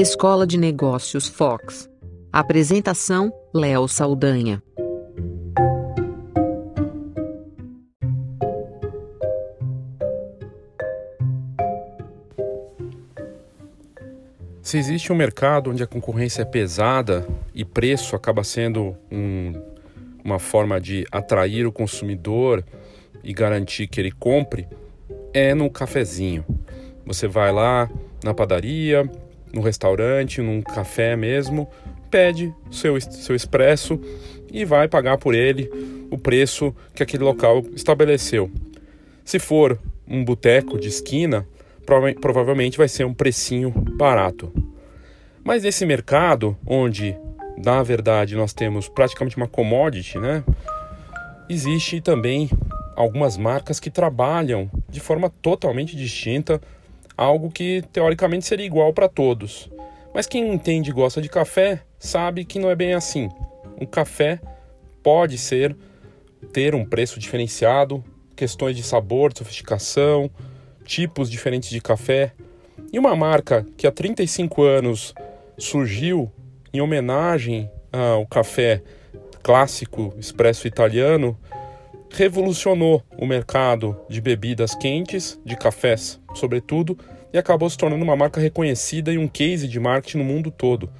Escola 0.00 0.46
de 0.46 0.56
Negócios 0.56 1.28
Fox. 1.28 1.86
Apresentação: 2.32 3.30
Léo 3.52 3.86
Saldanha. 3.86 4.62
Se 14.62 14.78
existe 14.78 15.12
um 15.12 15.14
mercado 15.14 15.68
onde 15.68 15.82
a 15.82 15.86
concorrência 15.86 16.40
é 16.40 16.46
pesada 16.46 17.28
e 17.54 17.62
preço 17.62 18.16
acaba 18.16 18.42
sendo 18.42 18.96
um, 19.12 19.52
uma 20.24 20.38
forma 20.38 20.80
de 20.80 21.04
atrair 21.12 21.66
o 21.66 21.72
consumidor 21.72 22.64
e 23.22 23.34
garantir 23.34 23.86
que 23.86 24.00
ele 24.00 24.12
compre, 24.12 24.66
é 25.34 25.54
no 25.54 25.68
cafezinho. 25.68 26.42
Você 27.04 27.28
vai 27.28 27.52
lá 27.52 27.90
na 28.24 28.32
padaria, 28.32 29.06
no 29.52 29.60
restaurante, 29.60 30.40
num 30.40 30.62
café 30.62 31.16
mesmo, 31.16 31.68
pede 32.10 32.54
seu, 32.70 33.00
seu 33.00 33.34
expresso 33.34 34.00
e 34.52 34.64
vai 34.64 34.88
pagar 34.88 35.18
por 35.18 35.34
ele 35.34 35.70
o 36.10 36.18
preço 36.18 36.74
que 36.94 37.02
aquele 37.02 37.22
local 37.22 37.64
estabeleceu. 37.74 38.50
Se 39.24 39.38
for 39.38 39.78
um 40.08 40.24
boteco 40.24 40.78
de 40.78 40.88
esquina, 40.88 41.46
prova 41.86 42.12
provavelmente 42.14 42.78
vai 42.78 42.88
ser 42.88 43.04
um 43.04 43.14
precinho 43.14 43.70
barato. 43.70 44.52
Mas 45.44 45.62
nesse 45.62 45.86
mercado, 45.86 46.56
onde 46.66 47.16
na 47.56 47.82
verdade 47.82 48.34
nós 48.34 48.52
temos 48.52 48.88
praticamente 48.88 49.36
uma 49.36 49.46
commodity, 49.46 50.18
né? 50.18 50.42
Existe 51.48 52.00
também 52.00 52.50
algumas 52.96 53.36
marcas 53.36 53.80
que 53.80 53.90
trabalham 53.90 54.70
de 54.88 55.00
forma 55.00 55.30
totalmente 55.42 55.96
distinta 55.96 56.60
algo 57.20 57.50
que 57.50 57.84
teoricamente 57.92 58.46
seria 58.46 58.64
igual 58.64 58.94
para 58.94 59.06
todos. 59.06 59.70
Mas 60.14 60.26
quem 60.26 60.54
entende 60.54 60.88
e 60.88 60.92
gosta 60.92 61.20
de 61.20 61.28
café 61.28 61.82
sabe 61.98 62.46
que 62.46 62.58
não 62.58 62.70
é 62.70 62.74
bem 62.74 62.94
assim. 62.94 63.28
Um 63.78 63.84
café 63.84 64.40
pode 65.02 65.36
ser 65.36 65.76
ter 66.50 66.74
um 66.74 66.82
preço 66.82 67.20
diferenciado, 67.20 68.02
questões 68.34 68.74
de 68.74 68.82
sabor, 68.82 69.36
sofisticação, 69.36 70.30
tipos 70.82 71.30
diferentes 71.30 71.68
de 71.68 71.78
café. 71.78 72.32
E 72.90 72.98
uma 72.98 73.14
marca 73.14 73.66
que 73.76 73.86
há 73.86 73.92
35 73.92 74.62
anos 74.62 75.14
surgiu 75.58 76.32
em 76.72 76.80
homenagem 76.80 77.70
ao 77.92 78.26
café 78.26 78.82
clássico 79.42 80.14
expresso 80.18 80.66
italiano, 80.66 81.38
revolucionou 82.10 83.02
o 83.18 83.26
mercado 83.26 83.94
de 84.08 84.22
bebidas 84.22 84.74
quentes, 84.74 85.38
de 85.44 85.54
cafés 85.54 86.20
sobretudo, 86.34 86.98
e 87.32 87.38
acabou 87.38 87.68
se 87.68 87.76
tornando 87.76 88.02
uma 88.02 88.16
marca 88.16 88.40
reconhecida 88.40 89.12
e 89.12 89.18
um 89.18 89.28
case 89.28 89.68
de 89.68 89.78
marketing 89.78 90.18
no 90.18 90.24
mundo 90.24 90.50
todo, 90.50 90.90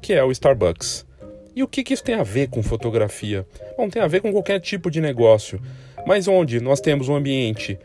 que 0.00 0.12
é 0.12 0.22
o 0.22 0.30
Starbucks. 0.30 1.06
E 1.54 1.62
o 1.62 1.68
que, 1.68 1.82
que 1.82 1.94
isso 1.94 2.04
tem 2.04 2.14
a 2.14 2.22
ver 2.22 2.48
com 2.48 2.62
fotografia? 2.62 3.46
Bom, 3.76 3.88
tem 3.88 4.02
a 4.02 4.06
ver 4.06 4.20
com 4.20 4.30
qualquer 4.30 4.60
tipo 4.60 4.90
de 4.90 5.00
negócio, 5.00 5.60
mas 6.06 6.28
onde 6.28 6.60
nós 6.60 6.80
temos 6.80 7.08
um 7.08 7.16
ambiente 7.16 7.78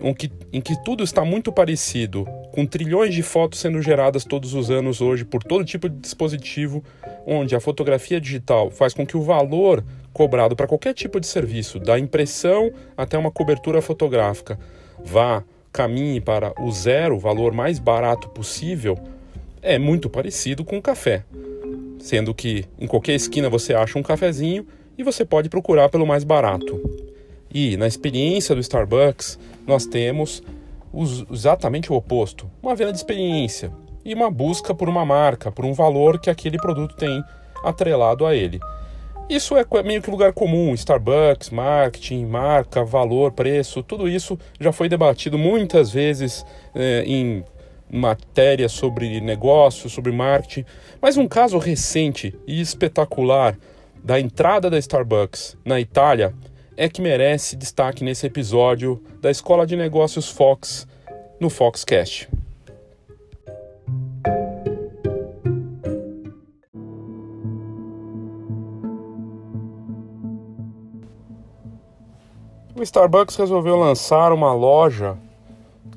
em 0.00 0.14
que, 0.14 0.30
em 0.52 0.60
que 0.60 0.76
tudo 0.84 1.02
está 1.02 1.24
muito 1.24 1.50
parecido, 1.50 2.26
com 2.52 2.66
trilhões 2.66 3.14
de 3.14 3.22
fotos 3.22 3.60
sendo 3.60 3.80
geradas 3.80 4.24
todos 4.24 4.54
os 4.54 4.70
anos 4.70 5.00
hoje 5.00 5.24
por 5.24 5.42
todo 5.42 5.64
tipo 5.64 5.88
de 5.88 5.96
dispositivo, 5.96 6.84
onde 7.26 7.56
a 7.56 7.60
fotografia 7.60 8.20
digital 8.20 8.70
faz 8.70 8.94
com 8.94 9.06
que 9.06 9.16
o 9.16 9.22
valor 9.22 9.84
cobrado 10.12 10.56
para 10.56 10.66
qualquer 10.66 10.94
tipo 10.94 11.20
de 11.20 11.26
serviço, 11.26 11.78
da 11.78 11.98
impressão 11.98 12.72
até 12.96 13.16
uma 13.16 13.30
cobertura 13.30 13.80
fotográfica, 13.80 14.58
vá 15.04 15.44
caminhe 15.72 16.20
para 16.20 16.52
o 16.60 16.70
zero, 16.70 17.16
o 17.16 17.18
valor 17.18 17.52
mais 17.52 17.78
barato 17.78 18.28
possível, 18.28 18.98
é 19.62 19.78
muito 19.78 20.08
parecido 20.08 20.64
com 20.64 20.78
o 20.78 20.82
café. 20.82 21.24
Sendo 21.98 22.32
que 22.34 22.64
em 22.78 22.86
qualquer 22.86 23.14
esquina 23.14 23.50
você 23.50 23.74
acha 23.74 23.98
um 23.98 24.02
cafezinho 24.02 24.66
e 24.96 25.02
você 25.02 25.24
pode 25.24 25.48
procurar 25.48 25.88
pelo 25.88 26.06
mais 26.06 26.24
barato. 26.24 26.80
E 27.52 27.76
na 27.76 27.86
experiência 27.86 28.54
do 28.54 28.60
Starbucks, 28.60 29.38
nós 29.66 29.86
temos 29.86 30.42
os, 30.92 31.24
exatamente 31.30 31.92
o 31.92 31.96
oposto: 31.96 32.50
uma 32.62 32.74
venda 32.74 32.92
de 32.92 32.98
experiência 32.98 33.72
e 34.04 34.14
uma 34.14 34.30
busca 34.30 34.74
por 34.74 34.88
uma 34.88 35.04
marca, 35.04 35.50
por 35.50 35.64
um 35.64 35.72
valor 35.72 36.20
que 36.20 36.30
aquele 36.30 36.56
produto 36.56 36.96
tem 36.96 37.22
atrelado 37.64 38.26
a 38.26 38.34
ele. 38.34 38.60
Isso 39.28 39.54
é 39.56 39.82
meio 39.82 40.00
que 40.00 40.10
lugar 40.10 40.32
comum, 40.32 40.72
Starbucks, 40.72 41.50
marketing, 41.50 42.24
marca, 42.24 42.82
valor, 42.82 43.30
preço, 43.30 43.82
tudo 43.82 44.08
isso 44.08 44.38
já 44.58 44.72
foi 44.72 44.88
debatido 44.88 45.36
muitas 45.36 45.90
vezes 45.90 46.46
é, 46.74 47.04
em 47.06 47.44
matérias 47.90 48.72
sobre 48.72 49.20
negócio, 49.20 49.90
sobre 49.90 50.12
marketing. 50.12 50.64
Mas 51.00 51.18
um 51.18 51.28
caso 51.28 51.58
recente 51.58 52.34
e 52.46 52.58
espetacular 52.58 53.54
da 54.02 54.18
entrada 54.18 54.70
da 54.70 54.78
Starbucks 54.78 55.58
na 55.62 55.78
Itália 55.78 56.32
é 56.74 56.88
que 56.88 57.02
merece 57.02 57.54
destaque 57.54 58.02
nesse 58.02 58.26
episódio 58.26 59.02
da 59.20 59.30
Escola 59.30 59.66
de 59.66 59.76
Negócios 59.76 60.30
Fox 60.30 60.86
no 61.38 61.50
Foxcast. 61.50 62.30
O 72.78 72.82
Starbucks 72.82 73.34
resolveu 73.34 73.76
lançar 73.76 74.32
uma 74.32 74.54
loja 74.54 75.18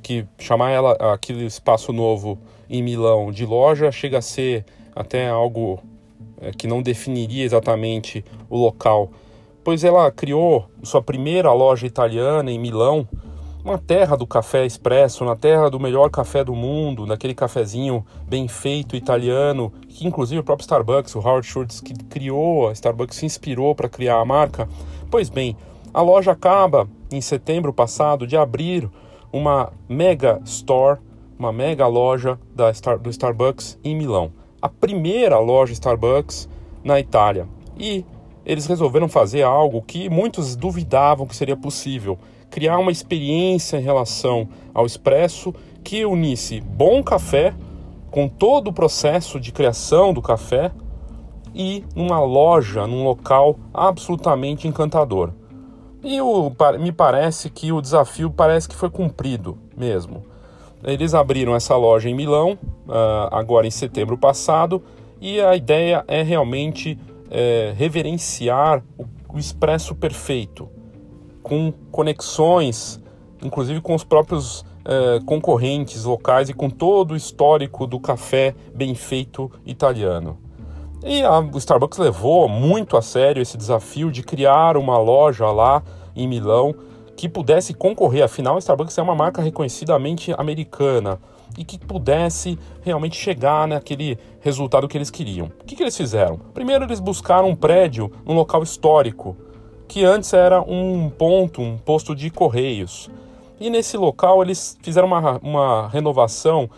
que 0.02 0.25
chamar 0.40 0.72
ela 0.72 0.94
aquele 1.14 1.46
espaço 1.46 1.94
novo 1.94 2.40
em 2.68 2.81
Milão 2.81 3.31
de 3.31 3.46
loja 3.46 3.92
chega 3.92 4.18
a 4.18 4.22
ser 4.22 4.66
até 4.96 5.30
algo 5.30 5.80
é, 6.41 6.50
que 6.50 6.66
não 6.66 6.81
definiria 6.81 7.46
exatamente 7.46 8.25
o 8.50 8.58
local, 8.58 9.12
pois 9.64 9.84
ela 9.84 10.09
criou 10.09 10.66
sua 10.81 11.03
primeira 11.03 11.53
loja 11.53 11.86
italiana 11.86 12.50
em 12.50 12.58
Milão, 12.58 13.08
uma 13.64 13.78
terra 13.78 14.18
do 14.18 14.25
café 14.25 14.66
expresso, 14.66 15.24
na 15.24 15.36
terra 15.36 15.70
do 15.70 15.80
melhor 15.80 16.09
café 16.09 16.44
do 16.44 16.56
mundo, 16.56 17.06
daquele 17.06 17.36
cafezinho 17.36 18.03
bem 18.28 18.47
feito 18.47 18.96
italiano, 18.96 19.72
que 19.88 20.08
inclusive 20.08 20.40
o 20.40 20.44
próprio 20.44 20.64
Starbucks, 20.64 21.14
o 21.14 21.20
Howard 21.20 21.46
Schultz, 21.46 21.80
que 21.80 21.94
criou 21.94 22.70
a 22.70 22.72
Starbucks, 22.72 23.18
se 23.18 23.25
inspirou 23.28 23.75
para 23.75 23.88
criar 23.88 24.20
a 24.20 24.25
marca. 24.25 24.68
Pois 25.12 25.30
bem, 25.30 25.56
a 25.94 26.02
loja 26.02 26.31
acaba, 26.31 26.88
em 27.12 27.19
setembro 27.19 27.74
passado, 27.74 28.25
de 28.25 28.38
abrir 28.38 28.90
uma 29.31 29.74
mega 29.90 30.41
store, 30.46 31.00
uma 31.38 31.52
mega 31.52 31.88
loja 31.88 32.40
da 32.56 32.74
Star, 32.74 32.97
do 32.97 33.09
Starbucks 33.09 33.78
em 33.84 33.96
Milão. 33.96 34.31
A 34.62 34.69
primeira 34.69 35.40
loja 35.40 35.74
Starbucks 35.74 36.47
na 36.84 37.00
Itália. 37.00 37.47
E 37.78 38.06
eles 38.46 38.66
resolveram 38.66 39.09
fazer 39.09 39.44
algo 39.44 39.81
que 39.81 40.09
muitos 40.09 40.56
duvidavam 40.56 41.28
que 41.28 41.35
seria 41.35 41.57
possível: 41.57 42.18
criar 42.50 42.78
uma 42.78 42.91
experiência 42.91 43.78
em 43.78 43.84
relação 43.84 44.47
ao 44.73 44.85
expresso 44.85 45.53
que 45.84 46.06
unisse 46.06 46.62
bom 46.62 47.03
café 47.03 47.53
com 48.09 48.28
todo 48.28 48.69
o 48.69 48.73
processo 48.73 49.40
de 49.40 49.52
criação 49.52 50.13
do 50.13 50.22
café 50.22 50.72
e 51.53 51.84
numa 51.96 52.19
loja, 52.23 52.85
num 52.88 53.03
local 53.03 53.58
absolutamente 53.73 54.68
encantador. 54.68 55.31
E 56.04 56.20
o, 56.20 56.52
me 56.80 56.92
parece 56.92 57.50
que 57.50 57.72
o 57.72 57.82
desafio 57.82 58.32
parece 58.32 58.68
que 58.68 58.76
foi 58.76 58.90
cumprido 58.90 59.58
mesmo. 59.78 60.24
Eles 60.84 61.14
abriram 61.14 61.56
essa 61.56 61.76
loja 61.76 62.10
em 62.10 62.16
Milão, 62.16 62.58
uh, 62.88 63.30
agora 63.32 63.68
em 63.68 63.72
setembro 63.72 64.18
passado, 64.18 64.82
e 65.20 65.40
a 65.40 65.56
ideia 65.56 66.04
é 66.08 66.24
realmente 66.24 66.98
é, 67.30 67.74
reverenciar 67.78 68.84
o, 68.98 69.06
o 69.36 69.38
expresso 69.38 69.94
perfeito, 69.94 70.68
com 71.44 71.72
conexões, 71.92 73.00
inclusive 73.44 73.80
com 73.82 73.94
os 73.94 74.04
próprios 74.04 74.66
é, 74.84 75.20
concorrentes 75.26 76.04
locais 76.04 76.50
e 76.50 76.54
com 76.54 76.70
todo 76.70 77.12
o 77.12 77.16
histórico 77.16 77.86
do 77.86 78.00
café 78.00 78.56
bem 78.74 78.96
feito 78.96 79.52
italiano. 79.66 80.38
E 81.03 81.24
a, 81.24 81.40
o 81.40 81.58
Starbucks 81.58 81.98
levou 81.98 82.48
muito 82.48 82.96
a 82.96 83.02
sério 83.02 83.42
esse 83.42 83.58
desafio 83.58 84.12
de 84.12 84.22
criar 84.22 84.78
uma 84.78 84.98
loja 84.98 85.48
lá 85.52 85.82
em 86.16 86.28
Milão 86.28 86.76
que 87.18 87.28
pudesse 87.28 87.74
concorrer. 87.74 88.24
Afinal, 88.24 88.56
a 88.56 88.59
Starbucks 88.59 88.98
é 88.98 89.02
uma 89.02 89.16
marca 89.16 89.42
reconhecidamente 89.42 90.34
americana 90.38 91.20
e 91.58 91.66
que 91.66 91.78
pudesse 91.78 92.58
realmente 92.82 93.18
chegar 93.18 93.68
naquele 93.68 94.18
resultado 94.40 94.88
que 94.88 94.98
eles 94.98 95.09
queriam. 95.09 95.48
O 95.48 95.66
que, 95.66 95.76
que 95.76 95.84
eles 95.84 95.98
fizeram? 95.98 96.38
Primeiro, 96.53 96.86
eles 96.86 97.00
buscaram 97.00 97.50
um 97.50 97.56
prédio 97.56 98.12
num 98.26 98.36
local 98.36 98.64
histórico 98.64 99.36
que 99.88 100.06
antes 100.06 100.32
era 100.34 100.62
um 100.62 101.09
ponto, 101.09 101.62
um 101.62 101.78
posto 101.78 102.16
de 102.16 102.30
correios. 102.30 103.09
E 103.59 103.70
nesse 103.70 103.97
local 103.97 104.42
eles 104.42 104.78
fizeram 104.82 105.08
uma, 105.08 105.38
uma 105.44 105.88
renovação 105.90 106.70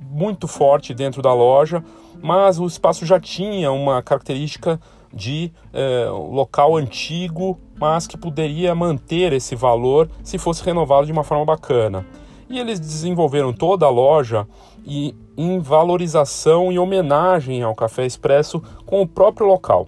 muito 0.00 0.48
forte 0.48 0.94
dentro 0.94 1.20
da 1.20 1.32
loja, 1.32 1.84
mas 2.22 2.58
o 2.58 2.66
espaço 2.66 3.04
já 3.04 3.18
tinha 3.18 3.72
uma 3.72 4.00
característica 4.02 4.80
de 5.12 5.52
é, 5.72 6.06
local 6.08 6.76
antigo, 6.76 7.58
mas 7.78 8.06
que 8.06 8.16
poderia 8.16 8.74
manter 8.74 9.32
esse 9.32 9.54
valor 9.54 10.08
se 10.22 10.38
fosse 10.38 10.64
renovado 10.64 11.06
de 11.06 11.12
uma 11.12 11.24
forma 11.24 11.44
bacana. 11.44 12.06
E 12.48 12.58
eles 12.58 12.78
desenvolveram 12.78 13.52
toda 13.52 13.84
a 13.86 13.90
loja 13.90 14.46
e 14.86 15.14
em 15.36 15.58
valorização 15.58 16.72
e 16.72 16.78
homenagem 16.78 17.62
ao 17.62 17.74
café 17.74 18.06
expresso 18.06 18.62
com 18.86 19.02
o 19.02 19.06
próprio 19.06 19.46
local. 19.46 19.86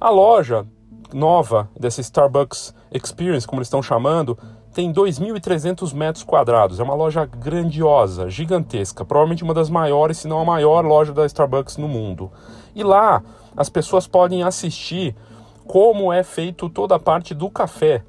A 0.00 0.10
loja 0.10 0.66
nova 1.12 1.68
dessa 1.78 2.00
Starbucks 2.00 2.74
Experience, 2.92 3.46
como 3.46 3.60
eles 3.60 3.68
estão 3.68 3.82
chamando, 3.82 4.36
tem 4.72 4.92
2.300 4.92 5.94
metros 5.94 6.24
quadrados. 6.24 6.80
É 6.80 6.82
uma 6.82 6.94
loja 6.94 7.24
grandiosa, 7.24 8.28
gigantesca, 8.28 9.04
provavelmente 9.04 9.44
uma 9.44 9.54
das 9.54 9.68
maiores, 9.68 10.18
se 10.18 10.28
não 10.28 10.40
a 10.40 10.44
maior 10.44 10.84
loja 10.84 11.12
da 11.12 11.26
Starbucks 11.26 11.76
no 11.76 11.88
mundo. 11.88 12.30
E 12.74 12.82
lá 12.82 13.22
as 13.56 13.68
pessoas 13.68 14.06
podem 14.06 14.42
assistir 14.42 15.14
como 15.66 16.12
é 16.12 16.22
feito 16.22 16.68
toda 16.68 16.96
a 16.96 16.98
parte 16.98 17.34
do 17.34 17.50
café, 17.50 18.02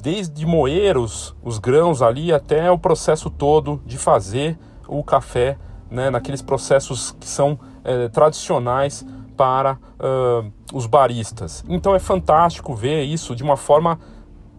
desde 0.00 0.46
moer 0.46 0.96
os, 0.96 1.34
os 1.42 1.58
grãos 1.58 2.00
ali 2.02 2.32
até 2.32 2.70
o 2.70 2.78
processo 2.78 3.28
todo 3.28 3.82
de 3.84 3.98
fazer 3.98 4.56
o 4.86 5.02
café, 5.02 5.58
né, 5.90 6.10
naqueles 6.10 6.40
processos 6.40 7.10
que 7.12 7.26
são 7.26 7.58
é, 7.84 8.08
tradicionais 8.08 9.04
para 9.36 9.74
uh, 9.74 10.50
os 10.72 10.86
baristas. 10.86 11.64
Então 11.68 11.94
é 11.94 11.98
fantástico 11.98 12.74
ver 12.74 13.02
isso 13.02 13.36
de 13.36 13.42
uma 13.42 13.56
forma 13.56 13.98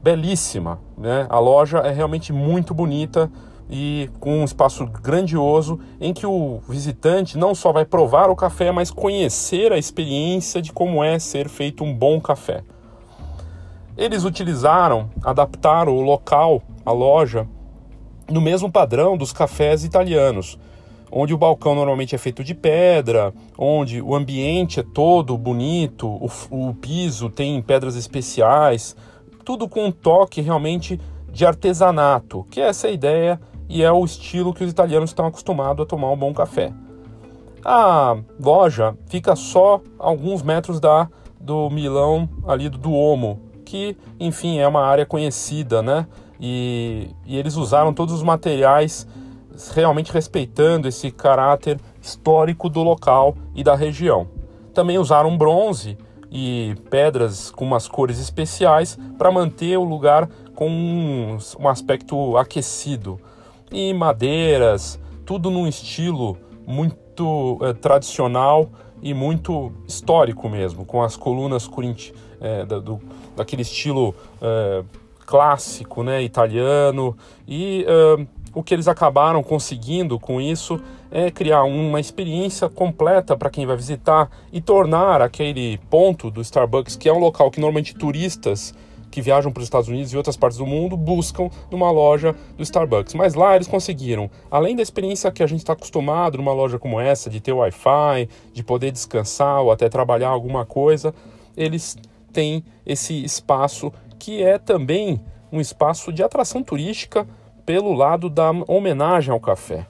belíssima. 0.07 0.79
Né? 0.97 1.27
A 1.29 1.37
loja 1.37 1.79
é 1.79 1.91
realmente 1.91 2.31
muito 2.31 2.73
bonita 2.73 3.29
e 3.69 4.09
com 4.21 4.39
um 4.39 4.45
espaço 4.45 4.85
grandioso 4.85 5.81
em 5.99 6.13
que 6.13 6.25
o 6.25 6.61
visitante 6.69 7.37
não 7.37 7.53
só 7.53 7.73
vai 7.73 7.83
provar 7.83 8.29
o 8.29 8.35
café, 8.35 8.71
mas 8.71 8.89
conhecer 8.89 9.73
a 9.73 9.77
experiência 9.77 10.61
de 10.61 10.71
como 10.71 11.03
é 11.03 11.19
ser 11.19 11.49
feito 11.49 11.83
um 11.83 11.93
bom 11.93 12.21
café. 12.21 12.63
Eles 13.97 14.23
utilizaram, 14.23 15.09
adaptaram 15.21 15.93
o 15.93 16.01
local, 16.01 16.61
a 16.85 16.91
loja, 16.93 17.45
no 18.29 18.39
mesmo 18.39 18.71
padrão 18.71 19.17
dos 19.17 19.33
cafés 19.33 19.83
italianos, 19.83 20.57
onde 21.11 21.33
o 21.33 21.37
balcão 21.37 21.75
normalmente 21.75 22.15
é 22.15 22.17
feito 22.17 22.45
de 22.45 22.55
pedra, 22.55 23.33
onde 23.57 24.01
o 24.01 24.15
ambiente 24.15 24.79
é 24.79 24.83
todo 24.83 25.37
bonito, 25.37 26.07
o, 26.07 26.29
o 26.49 26.73
piso 26.75 27.29
tem 27.29 27.61
pedras 27.61 27.97
especiais, 27.97 28.95
tudo 29.47 29.69
com 29.69 29.85
um 29.85 29.91
toque 29.93 30.41
realmente 30.41 30.99
de 31.31 31.45
artesanato, 31.45 32.45
que 32.51 32.59
é 32.59 32.67
essa 32.67 32.89
ideia 32.89 33.39
e 33.69 33.81
é 33.81 33.89
o 33.89 34.03
estilo 34.03 34.53
que 34.53 34.61
os 34.61 34.69
italianos 34.69 35.11
estão 35.11 35.25
acostumados 35.25 35.85
a 35.85 35.87
tomar 35.87 36.11
um 36.11 36.17
bom 36.17 36.33
café. 36.33 36.73
A 37.63 38.17
loja 38.37 38.93
fica 39.05 39.37
só 39.37 39.79
alguns 39.97 40.43
metros 40.43 40.81
da 40.81 41.07
do 41.39 41.69
Milão 41.69 42.27
ali 42.45 42.67
do 42.67 42.77
Duomo, 42.77 43.39
que 43.63 43.95
enfim 44.19 44.59
é 44.59 44.67
uma 44.67 44.81
área 44.81 45.05
conhecida, 45.05 45.81
né? 45.81 46.05
E, 46.41 47.11
e 47.25 47.37
eles 47.37 47.55
usaram 47.55 47.93
todos 47.93 48.13
os 48.13 48.23
materiais 48.23 49.07
realmente 49.73 50.11
respeitando 50.11 50.89
esse 50.89 51.09
caráter 51.09 51.79
histórico 52.01 52.67
do 52.67 52.83
local 52.83 53.33
e 53.55 53.63
da 53.63 53.75
região. 53.75 54.27
Também 54.73 54.97
usaram 54.97 55.37
bronze 55.37 55.97
e 56.31 56.75
pedras 56.89 57.51
com 57.51 57.65
umas 57.65 57.87
cores 57.87 58.19
especiais 58.19 58.97
para 59.17 59.31
manter 59.31 59.77
o 59.77 59.83
lugar 59.83 60.29
com 60.55 60.69
um, 60.69 61.67
aspecto 61.67 62.37
aquecido. 62.37 63.19
E 63.71 63.93
madeiras, 63.93 64.99
tudo 65.25 65.49
num 65.49 65.67
estilo 65.67 66.37
muito 66.65 67.57
é, 67.61 67.73
tradicional 67.73 68.69
e 69.01 69.13
muito 69.13 69.71
histórico 69.87 70.49
mesmo, 70.49 70.85
com 70.85 71.03
as 71.03 71.15
colunas 71.15 71.69
é, 72.41 72.65
da, 72.65 72.79
do, 72.79 72.99
daquele 73.35 73.61
estilo 73.61 74.15
é, 74.41 74.83
clássico, 75.25 76.03
né, 76.03 76.23
italiano 76.23 77.15
e 77.47 77.85
o 78.57 78.63
que 78.63 78.73
eles 78.73 78.87
acabaram 78.87 79.43
conseguindo 79.43 80.19
com 80.19 80.41
isso 80.41 80.81
é 81.11 81.29
criar 81.29 81.63
uma 81.63 81.99
experiência 81.99 82.67
completa 82.67 83.37
para 83.37 83.51
quem 83.51 83.67
vai 83.67 83.77
visitar 83.77 84.31
e 84.51 84.59
tornar 84.59 85.21
aquele 85.21 85.77
ponto 85.91 86.31
do 86.31 86.41
Starbucks, 86.41 86.95
que 86.95 87.07
é 87.07 87.13
um 87.13 87.19
local 87.19 87.51
que 87.51 87.59
normalmente 87.59 87.93
turistas 87.93 88.73
que 89.11 89.21
viajam 89.21 89.51
para 89.51 89.61
os 89.61 89.67
Estados 89.67 89.87
Unidos 89.87 90.11
e 90.11 90.17
outras 90.17 90.35
partes 90.35 90.57
do 90.57 90.65
mundo 90.65 90.97
buscam 90.97 91.51
numa 91.69 91.91
loja 91.91 92.35
do 92.57 92.63
Starbucks. 92.63 93.13
Mas 93.13 93.35
lá 93.35 93.55
eles 93.55 93.67
conseguiram, 93.67 94.27
além 94.49 94.75
da 94.75 94.81
experiência 94.81 95.31
que 95.31 95.43
a 95.43 95.47
gente 95.47 95.59
está 95.59 95.73
acostumado 95.73 96.39
numa 96.39 96.51
loja 96.51 96.79
como 96.79 96.99
essa, 96.99 97.29
de 97.29 97.39
ter 97.39 97.51
Wi-Fi, 97.51 98.27
de 98.53 98.63
poder 98.63 98.89
descansar 98.89 99.61
ou 99.61 99.71
até 99.71 99.87
trabalhar 99.87 100.29
alguma 100.29 100.65
coisa, 100.65 101.13
eles 101.55 101.95
têm 102.33 102.63
esse 102.83 103.23
espaço 103.23 103.93
que 104.17 104.41
é 104.41 104.57
também 104.57 105.21
um 105.51 105.61
espaço 105.61 106.11
de 106.11 106.23
atração 106.23 106.63
turística 106.63 107.27
pelo 107.67 107.91
lado 107.91 108.29
da 108.29 108.49
homenagem 108.65 109.29
ao 109.29 109.41
café. 109.41 109.85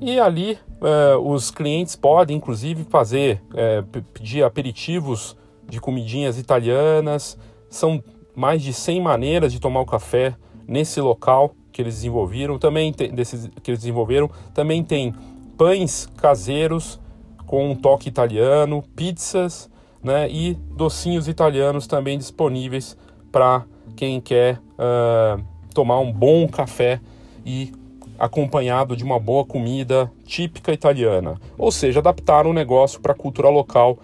E 0.00 0.18
ali 0.18 0.58
é, 0.80 1.14
os 1.16 1.50
clientes 1.50 1.94
podem, 1.94 2.38
inclusive, 2.38 2.84
fazer, 2.84 3.42
é, 3.54 3.84
pedir 4.14 4.42
aperitivos 4.42 5.36
de 5.68 5.78
comidinhas 5.78 6.38
italianas. 6.38 7.38
São 7.68 8.02
mais 8.34 8.62
de 8.62 8.72
100 8.72 9.02
maneiras 9.02 9.52
de 9.52 9.60
tomar 9.60 9.80
o 9.80 9.86
café 9.86 10.34
nesse 10.66 10.98
local 10.98 11.52
que 11.70 11.82
eles 11.82 11.96
desenvolveram. 11.96 12.58
Também 12.58 12.90
tem, 12.90 13.14
desses, 13.14 13.50
que 13.62 13.70
eles 13.70 13.80
desenvolveram. 13.80 14.30
Também 14.54 14.82
tem 14.82 15.14
pães 15.58 16.08
caseiros 16.16 16.98
com 17.44 17.70
um 17.70 17.76
toque 17.76 18.08
italiano, 18.08 18.82
pizzas 18.96 19.70
né, 20.02 20.26
e 20.30 20.54
docinhos 20.54 21.28
italianos 21.28 21.86
também 21.86 22.16
disponíveis 22.16 22.96
para 23.30 23.66
quem 23.94 24.22
quer 24.22 24.58
uh, 24.78 25.53
tomar 25.74 25.98
um 25.98 26.10
bom 26.10 26.48
café 26.48 27.00
e 27.44 27.72
acompanhado 28.18 28.96
de 28.96 29.04
uma 29.04 29.18
boa 29.18 29.44
comida 29.44 30.10
típica 30.24 30.72
italiana. 30.72 31.38
Ou 31.58 31.70
seja, 31.72 31.98
adaptar 31.98 32.46
o 32.46 32.50
um 32.50 32.52
negócio 32.52 33.00
para 33.00 33.12
a 33.12 33.16
cultura 33.16 33.48
local, 33.48 33.98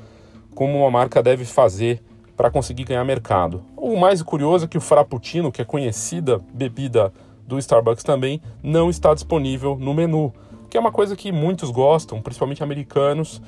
como 0.55 0.79
uma 0.79 0.91
marca 0.91 1.23
deve 1.23 1.45
fazer 1.45 2.03
para 2.37 2.51
conseguir 2.51 2.85
ganhar 2.85 3.05
mercado. 3.05 3.63
O 3.77 3.97
mais 3.97 4.23
curioso 4.23 4.65
é 4.65 4.69
que 4.69 4.79
o 4.79 4.81
Frappuccino, 4.81 5.53
que 5.53 5.63
é 5.63 5.65
conhecida 5.65 6.41
bebida 6.53 7.13
do 7.47 7.59
Starbucks 7.59 8.05
também, 8.05 8.41
não 8.63 8.91
está 8.91 9.15
disponível 9.15 9.77
no 9.79 9.95
menu, 9.95 10.33
que 10.69 10.77
é 10.77 10.81
uma 10.81 10.93
coisa 10.93 11.17
que 11.17 11.31
muitos 11.31 11.71
gostam, 11.71 12.21
principalmente 12.21 12.63
americanos, 12.63 13.41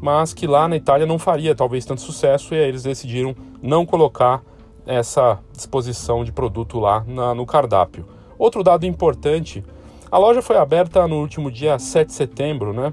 mas 0.00 0.32
que 0.32 0.46
lá 0.46 0.66
na 0.66 0.76
Itália 0.76 1.06
não 1.06 1.18
faria 1.18 1.54
talvez 1.54 1.84
tanto 1.84 2.00
sucesso 2.00 2.54
e 2.54 2.58
aí 2.58 2.68
eles 2.68 2.82
decidiram 2.82 3.34
não 3.62 3.84
colocar 3.84 4.42
essa 4.90 5.38
disposição 5.52 6.24
de 6.24 6.32
produto 6.32 6.80
lá 6.80 7.04
na, 7.06 7.34
no 7.34 7.46
cardápio. 7.46 8.06
Outro 8.36 8.64
dado 8.64 8.84
importante, 8.84 9.64
a 10.10 10.18
loja 10.18 10.42
foi 10.42 10.56
aberta 10.56 11.06
no 11.06 11.20
último 11.20 11.50
dia 11.50 11.78
7 11.78 12.08
de 12.08 12.14
setembro, 12.14 12.72
né? 12.72 12.92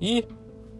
E 0.00 0.24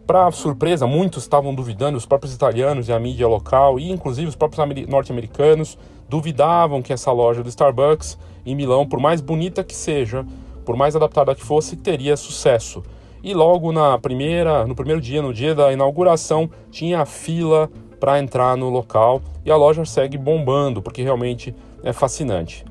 para 0.05 0.29
surpresa, 0.31 0.85
muitos 0.85 1.23
estavam 1.23 1.53
duvidando, 1.53 1.97
os 1.97 2.05
próprios 2.05 2.33
italianos 2.33 2.87
e 2.87 2.93
a 2.93 2.99
mídia 2.99 3.27
local, 3.27 3.79
e 3.79 3.91
inclusive 3.91 4.27
os 4.27 4.35
próprios 4.35 4.87
norte-americanos, 4.87 5.77
duvidavam 6.07 6.81
que 6.81 6.93
essa 6.93 7.11
loja 7.11 7.43
do 7.43 7.49
Starbucks 7.49 8.17
em 8.45 8.55
Milão, 8.55 8.87
por 8.87 8.99
mais 8.99 9.21
bonita 9.21 9.63
que 9.63 9.75
seja, 9.75 10.25
por 10.65 10.75
mais 10.75 10.95
adaptada 10.95 11.33
que 11.33 11.43
fosse, 11.43 11.75
teria 11.75 12.15
sucesso. 12.17 12.83
E 13.23 13.33
logo 13.33 13.71
na 13.71 13.97
primeira, 13.97 14.65
no 14.65 14.75
primeiro 14.75 15.01
dia, 15.01 15.21
no 15.21 15.33
dia 15.33 15.53
da 15.53 15.73
inauguração, 15.73 16.49
tinha 16.71 17.05
fila 17.05 17.69
para 17.99 18.19
entrar 18.19 18.55
no 18.55 18.69
local 18.69 19.21
e 19.43 19.51
a 19.51 19.55
loja 19.55 19.83
segue 19.85 20.17
bombando 20.17 20.81
porque 20.81 21.03
realmente 21.03 21.55
é 21.83 21.93
fascinante. 21.93 22.65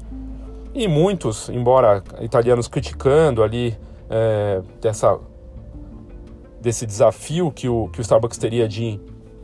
E 0.74 0.86
muitos, 0.86 1.48
embora 1.48 2.02
italianos 2.20 2.68
criticando 2.68 3.42
ali 3.42 3.76
é, 4.08 4.62
dessa, 4.80 5.18
desse 6.60 6.86
desafio 6.86 7.50
que 7.50 7.68
o, 7.68 7.88
que 7.88 8.00
o 8.00 8.02
Starbucks 8.02 8.38
teria 8.38 8.68
de 8.68 9.00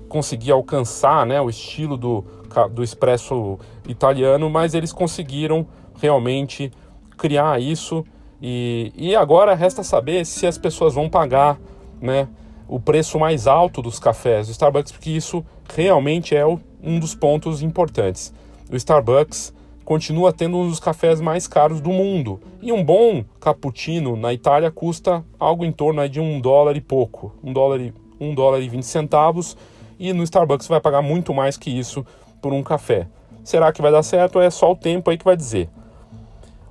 conseguir 0.09 0.53
alcançar 0.53 1.27
né, 1.27 1.41
o 1.41 1.51
estilo 1.51 1.97
do, 1.97 2.25
do 2.71 2.85
expresso 2.85 3.59
italiano, 3.89 4.49
mas 4.49 4.75
eles 4.75 4.93
conseguiram 4.93 5.67
realmente 6.01 6.71
criar 7.17 7.61
isso 7.61 8.05
e, 8.41 8.93
e 8.95 9.17
agora 9.17 9.55
resta 9.55 9.83
saber 9.83 10.25
se 10.27 10.47
as 10.47 10.59
pessoas 10.59 10.95
vão 10.95 11.09
pagar 11.09 11.59
né, 12.01 12.29
o 12.69 12.81
preço 12.81 13.19
mais 13.19 13.47
alto 13.47 13.83
dos 13.83 13.99
cafés 13.99 14.47
do 14.47 14.53
Starbucks, 14.53 14.93
porque 14.93 15.11
isso 15.11 15.45
realmente 15.75 16.35
é 16.35 16.45
um 16.47 16.99
dos 16.99 17.15
pontos 17.15 17.63
importantes. 17.63 18.33
O 18.71 18.77
Starbucks 18.77 19.53
continua 19.85 20.33
tendo 20.33 20.57
um 20.57 20.69
dos 20.69 20.81
cafés 20.81 21.21
mais 21.21 21.47
caros 21.47 21.81
do 21.81 21.91
mundo. 21.91 22.41
E 22.63 22.73
um 22.73 22.83
bom 22.83 23.25
cappuccino 23.39 24.17
na 24.17 24.33
Itália 24.33 24.71
custa 24.71 25.23
algo 25.39 25.65
em 25.65 25.73
torno 25.73 26.09
de 26.09 26.21
um 26.21 26.41
dólar 26.41 26.77
e 26.77 26.81
pouco, 26.81 27.35
um 27.43 27.53
dólar 27.53 27.81
e, 27.81 27.93
um 28.19 28.35
dólar 28.35 28.61
e 28.61 28.69
20 28.69 28.83
centavos, 28.85 29.57
e 29.99 30.13
no 30.13 30.23
Starbucks 30.25 30.67
vai 30.67 30.81
pagar 30.81 31.03
muito 31.03 31.35
mais 31.35 31.57
que 31.57 31.71
isso 31.71 32.05
por 32.41 32.53
um 32.53 32.63
café. 32.63 33.07
Será 33.43 33.73
que 33.73 33.83
vai 33.83 33.93
dar 33.93 34.03
certo? 34.03 34.41
É 34.41 34.49
só 34.49 34.73
o 34.73 34.77
tempo 34.77 35.11
aí 35.11 35.19
que 35.19 35.25
vai 35.25 35.37
dizer. 35.37 35.69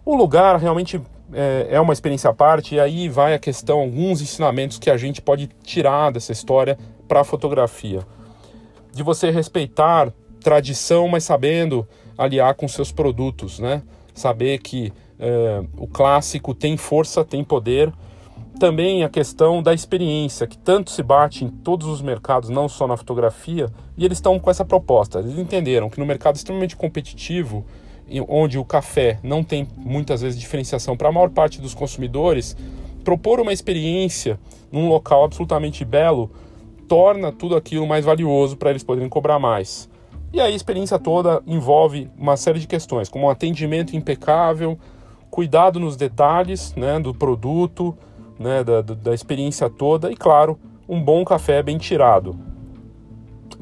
O 0.03 0.15
lugar 0.15 0.57
realmente 0.57 0.99
é, 1.33 1.67
é 1.71 1.81
uma 1.81 1.93
experiência 1.93 2.29
à 2.29 2.33
parte, 2.33 2.75
e 2.75 2.79
aí 2.79 3.09
vai 3.09 3.33
a 3.33 3.39
questão, 3.39 3.81
alguns 3.81 4.21
ensinamentos 4.21 4.77
que 4.77 4.89
a 4.89 4.97
gente 4.97 5.21
pode 5.21 5.49
tirar 5.63 6.11
dessa 6.11 6.31
história 6.31 6.77
para 7.07 7.21
a 7.21 7.23
fotografia. 7.23 8.01
De 8.91 9.03
você 9.03 9.29
respeitar 9.31 10.13
tradição, 10.43 11.07
mas 11.07 11.23
sabendo 11.23 11.87
aliar 12.17 12.53
com 12.55 12.67
seus 12.67 12.91
produtos, 12.91 13.59
né? 13.59 13.81
Saber 14.13 14.59
que 14.59 14.93
é, 15.19 15.63
o 15.77 15.87
clássico 15.87 16.53
tem 16.53 16.77
força, 16.77 17.23
tem 17.23 17.43
poder. 17.43 17.91
Também 18.59 19.03
a 19.03 19.09
questão 19.09 19.63
da 19.63 19.73
experiência, 19.73 20.45
que 20.45 20.57
tanto 20.57 20.91
se 20.91 21.01
bate 21.01 21.43
em 21.43 21.49
todos 21.49 21.87
os 21.87 22.01
mercados, 22.01 22.49
não 22.49 22.69
só 22.69 22.85
na 22.85 22.95
fotografia, 22.95 23.67
e 23.97 24.05
eles 24.05 24.19
estão 24.19 24.39
com 24.39 24.51
essa 24.51 24.63
proposta. 24.63 25.19
Eles 25.19 25.39
entenderam 25.39 25.89
que 25.89 25.99
no 25.99 26.05
mercado 26.05 26.35
extremamente 26.35 26.75
competitivo, 26.75 27.65
onde 28.27 28.57
o 28.57 28.65
café 28.65 29.19
não 29.23 29.43
tem 29.43 29.67
muitas 29.77 30.21
vezes 30.21 30.39
diferenciação 30.39 30.95
para 30.95 31.09
a 31.09 31.11
maior 31.11 31.29
parte 31.29 31.59
dos 31.59 31.73
consumidores, 31.73 32.55
propor 33.03 33.39
uma 33.39 33.53
experiência 33.53 34.39
num 34.71 34.87
local 34.89 35.23
absolutamente 35.23 35.83
belo 35.83 36.31
torna 36.87 37.31
tudo 37.31 37.55
aquilo 37.55 37.87
mais 37.87 38.05
valioso 38.05 38.57
para 38.57 38.69
eles 38.69 38.83
poderem 38.83 39.09
cobrar 39.09 39.39
mais. 39.39 39.89
E 40.31 40.39
aí 40.39 40.51
a 40.51 40.55
experiência 40.55 40.97
toda 40.97 41.41
envolve 41.45 42.09
uma 42.17 42.35
série 42.35 42.59
de 42.59 42.67
questões, 42.67 43.07
como 43.07 43.27
um 43.27 43.29
atendimento 43.29 43.95
impecável, 43.95 44.77
cuidado 45.29 45.79
nos 45.79 45.95
detalhes 45.95 46.73
né, 46.75 46.99
do 46.99 47.13
produto, 47.13 47.95
né, 48.39 48.63
da, 48.63 48.81
da 48.81 49.13
experiência 49.13 49.69
toda 49.69 50.11
e, 50.11 50.15
claro, 50.15 50.59
um 50.87 51.01
bom 51.01 51.23
café 51.23 51.61
bem 51.61 51.77
tirado. 51.77 52.35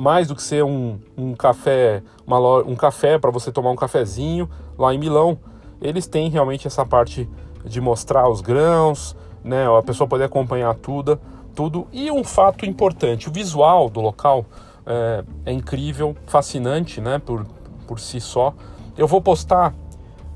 Mais 0.01 0.27
do 0.27 0.35
que 0.35 0.41
ser 0.41 0.63
um, 0.63 0.97
um 1.15 1.35
café, 1.35 2.01
uma, 2.25 2.39
um 2.63 2.75
café 2.75 3.19
para 3.19 3.29
você 3.29 3.51
tomar 3.51 3.69
um 3.69 3.75
cafezinho 3.75 4.49
lá 4.75 4.91
em 4.95 4.97
Milão, 4.97 5.37
eles 5.79 6.07
têm 6.07 6.27
realmente 6.27 6.65
essa 6.65 6.83
parte 6.83 7.29
de 7.63 7.79
mostrar 7.79 8.27
os 8.27 8.41
grãos, 8.41 9.15
né, 9.43 9.67
a 9.67 9.83
pessoa 9.83 10.07
poder 10.07 10.23
acompanhar 10.23 10.73
tudo, 10.73 11.21
tudo. 11.53 11.87
E 11.91 12.09
um 12.09 12.23
fato 12.23 12.65
importante, 12.65 13.29
o 13.29 13.31
visual 13.31 13.91
do 13.91 14.01
local 14.01 14.43
é, 14.87 15.23
é 15.45 15.53
incrível, 15.53 16.15
fascinante, 16.25 16.99
né, 16.99 17.21
por, 17.23 17.45
por 17.85 17.99
si 17.99 18.19
só. 18.19 18.55
Eu 18.97 19.05
vou 19.05 19.21
postar 19.21 19.71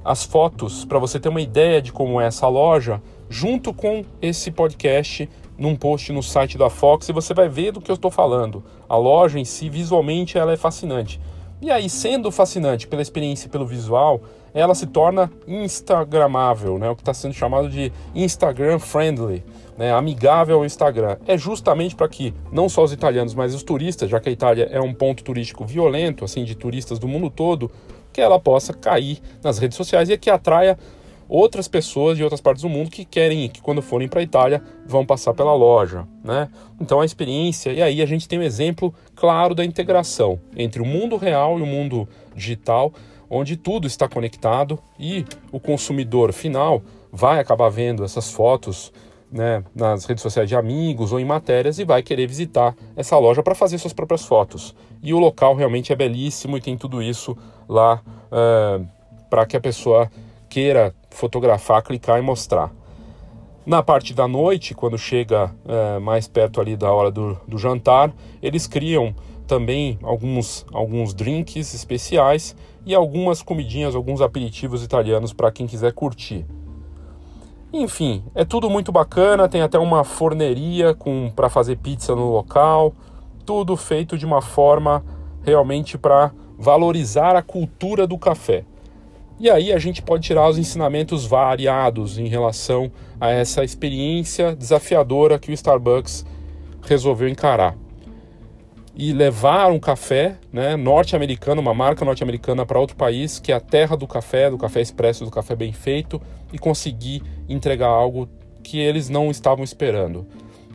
as 0.03 0.23
fotos 0.23 0.85
para 0.85 0.99
você 0.99 1.19
ter 1.19 1.29
uma 1.29 1.41
ideia 1.41 1.81
de 1.81 1.91
como 1.91 2.21
é 2.21 2.27
essa 2.27 2.47
loja, 2.47 3.01
junto 3.27 3.73
com 3.73 4.05
esse 4.21 4.51
podcast 4.51 5.27
num 5.57 5.75
post 5.75 6.11
no 6.11 6.21
site 6.21 6.57
da 6.57 6.69
Fox 6.69 7.09
e 7.09 7.13
você 7.13 7.33
vai 7.33 7.47
ver 7.47 7.71
do 7.71 7.81
que 7.81 7.89
eu 7.89 7.95
estou 7.95 8.11
falando. 8.11 8.63
A 8.87 8.97
loja 8.97 9.39
em 9.39 9.45
si, 9.45 9.69
visualmente, 9.69 10.37
ela 10.37 10.53
é 10.53 10.57
fascinante. 10.57 11.19
E 11.61 11.71
aí, 11.71 11.89
sendo 11.89 12.31
fascinante 12.31 12.87
pela 12.87 13.01
experiência 13.01 13.47
e 13.47 13.49
pelo 13.49 13.65
visual, 13.65 14.21
ela 14.53 14.75
se 14.75 14.85
torna 14.87 15.31
instagramável, 15.47 16.77
né? 16.77 16.89
o 16.89 16.95
que 16.95 17.01
está 17.01 17.13
sendo 17.13 17.33
chamado 17.33 17.69
de 17.69 17.91
Instagram 18.13 18.79
friendly, 18.79 19.43
né? 19.77 19.93
amigável 19.93 20.57
ao 20.57 20.65
Instagram. 20.65 21.17
É 21.25 21.37
justamente 21.37 21.95
para 21.95 22.07
que 22.07 22.33
não 22.51 22.69
só 22.69 22.83
os 22.83 22.93
italianos, 22.93 23.33
mas 23.33 23.55
os 23.55 23.63
turistas, 23.63 24.09
já 24.09 24.19
que 24.19 24.29
a 24.29 24.31
Itália 24.31 24.69
é 24.71 24.79
um 24.79 24.93
ponto 24.93 25.23
turístico 25.23 25.65
violento, 25.65 26.23
assim, 26.23 26.43
de 26.43 26.55
turistas 26.55 26.99
do 26.99 27.07
mundo 27.07 27.29
todo, 27.29 27.71
que 28.13 28.21
ela 28.21 28.39
possa 28.39 28.73
cair 28.73 29.19
nas 29.43 29.57
redes 29.57 29.75
sociais 29.75 30.09
e 30.09 30.17
que 30.17 30.29
atraia 30.29 30.77
outras 31.27 31.67
pessoas 31.67 32.17
de 32.17 32.23
outras 32.23 32.41
partes 32.41 32.61
do 32.61 32.69
mundo 32.69 32.89
que 32.89 33.05
querem 33.05 33.49
que 33.49 33.61
quando 33.61 33.81
forem 33.81 34.07
para 34.07 34.19
a 34.19 34.23
Itália 34.23 34.61
vão 34.85 35.05
passar 35.05 35.33
pela 35.33 35.53
loja, 35.53 36.07
né? 36.23 36.49
Então 36.79 37.01
a 37.01 37.05
experiência 37.05 37.71
e 37.71 37.81
aí 37.81 38.01
a 38.01 38.05
gente 38.05 38.27
tem 38.27 38.39
um 38.39 38.43
exemplo 38.43 38.93
claro 39.15 39.55
da 39.55 39.65
integração 39.65 40.39
entre 40.55 40.81
o 40.81 40.85
mundo 40.85 41.17
real 41.17 41.59
e 41.59 41.61
o 41.61 41.65
mundo 41.65 42.07
digital 42.35 42.93
onde 43.29 43.57
tudo 43.57 43.87
está 43.87 44.07
conectado 44.07 44.79
e 44.99 45.25
o 45.51 45.59
consumidor 45.59 46.31
final 46.31 46.81
vai 47.11 47.39
acabar 47.39 47.69
vendo 47.69 48.03
essas 48.03 48.31
fotos 48.31 48.91
né, 49.31 49.63
nas 49.73 50.05
redes 50.05 50.21
sociais 50.21 50.47
de 50.47 50.55
amigos 50.55 51.11
ou 51.11 51.19
em 51.19 51.25
matérias 51.25 51.79
e 51.79 51.83
vai 51.83 52.03
querer 52.03 52.27
visitar 52.27 52.75
essa 52.95 53.17
loja 53.17 53.41
para 53.41 53.55
fazer 53.55 53.77
suas 53.77 53.93
próprias 53.93 54.25
fotos. 54.25 54.75
E 55.01 55.13
o 55.13 55.19
local 55.19 55.55
realmente 55.55 55.91
é 55.91 55.95
belíssimo 55.95 56.57
e 56.57 56.61
tem 56.61 56.77
tudo 56.77 57.01
isso 57.01 57.37
lá 57.67 58.01
é, 58.31 58.81
para 59.29 59.45
que 59.45 59.57
a 59.57 59.61
pessoa 59.61 60.09
queira 60.47 60.93
fotografar, 61.15 61.81
clicar 61.81 62.19
e 62.19 62.21
mostrar. 62.21 62.71
Na 63.65 63.81
parte 63.81 64.13
da 64.13 64.27
noite, 64.27 64.75
quando 64.75 64.97
chega 64.97 65.51
é, 65.67 65.97
mais 65.97 66.27
perto 66.27 66.61
ali 66.61 66.75
da 66.75 66.91
hora 66.91 67.09
do, 67.09 67.35
do 67.47 67.57
jantar, 67.57 68.13
eles 68.41 68.67
criam 68.67 69.15
também 69.47 69.97
alguns, 70.03 70.65
alguns 70.71 71.13
drinks 71.13 71.73
especiais 71.73 72.55
e 72.85 72.93
algumas 72.93 73.41
comidinhas, 73.41 73.95
alguns 73.95 74.21
aperitivos 74.21 74.83
italianos 74.83 75.33
para 75.33 75.51
quem 75.51 75.65
quiser 75.65 75.93
curtir. 75.93 76.45
Enfim, 77.73 78.23
é 78.35 78.45
tudo 78.45 78.69
muito 78.69 78.91
bacana, 78.91 79.49
tem 79.49 79.61
até 79.61 79.79
uma 79.79 80.03
forneria 80.03 80.95
para 81.35 81.49
fazer 81.49 81.77
pizza 81.77 82.15
no 82.15 82.31
local, 82.31 82.93
tudo 83.45 83.75
feito 83.75 84.17
de 84.17 84.25
uma 84.25 84.41
forma 84.41 85.03
realmente 85.43 85.97
para 85.97 86.31
valorizar 86.57 87.35
a 87.35 87.41
cultura 87.41 88.05
do 88.05 88.17
café. 88.17 88.63
E 89.39 89.49
aí 89.49 89.73
a 89.73 89.79
gente 89.79 90.01
pode 90.01 90.23
tirar 90.23 90.49
os 90.49 90.57
ensinamentos 90.57 91.25
variados 91.25 92.17
em 92.17 92.27
relação 92.27 92.91
a 93.19 93.29
essa 93.29 93.63
experiência 93.63 94.55
desafiadora 94.55 95.37
que 95.37 95.51
o 95.51 95.53
Starbucks 95.53 96.25
resolveu 96.81 97.27
encarar 97.27 97.75
e 98.95 99.11
levar 99.11 99.71
um 99.71 99.79
café 99.79 100.37
né, 100.53 100.77
norte-americano, 100.77 101.61
uma 101.61 101.73
marca 101.73 102.05
norte-americana 102.05 102.65
para 102.65 102.79
outro 102.79 102.95
país, 102.95 103.39
que 103.39 103.51
é 103.51 103.55
a 103.55 103.59
terra 103.59 103.97
do 103.97 104.07
café, 104.07 104.49
do 104.49 104.57
café 104.57 104.79
expresso, 104.79 105.25
do 105.25 105.31
café 105.31 105.53
bem 105.53 105.73
feito, 105.73 106.21
e 106.53 106.57
conseguir 106.57 107.21
entregar 107.49 107.89
algo 107.89 108.29
que 108.63 108.79
eles 108.79 109.09
não 109.09 109.29
estavam 109.29 109.65
esperando. 109.65 110.25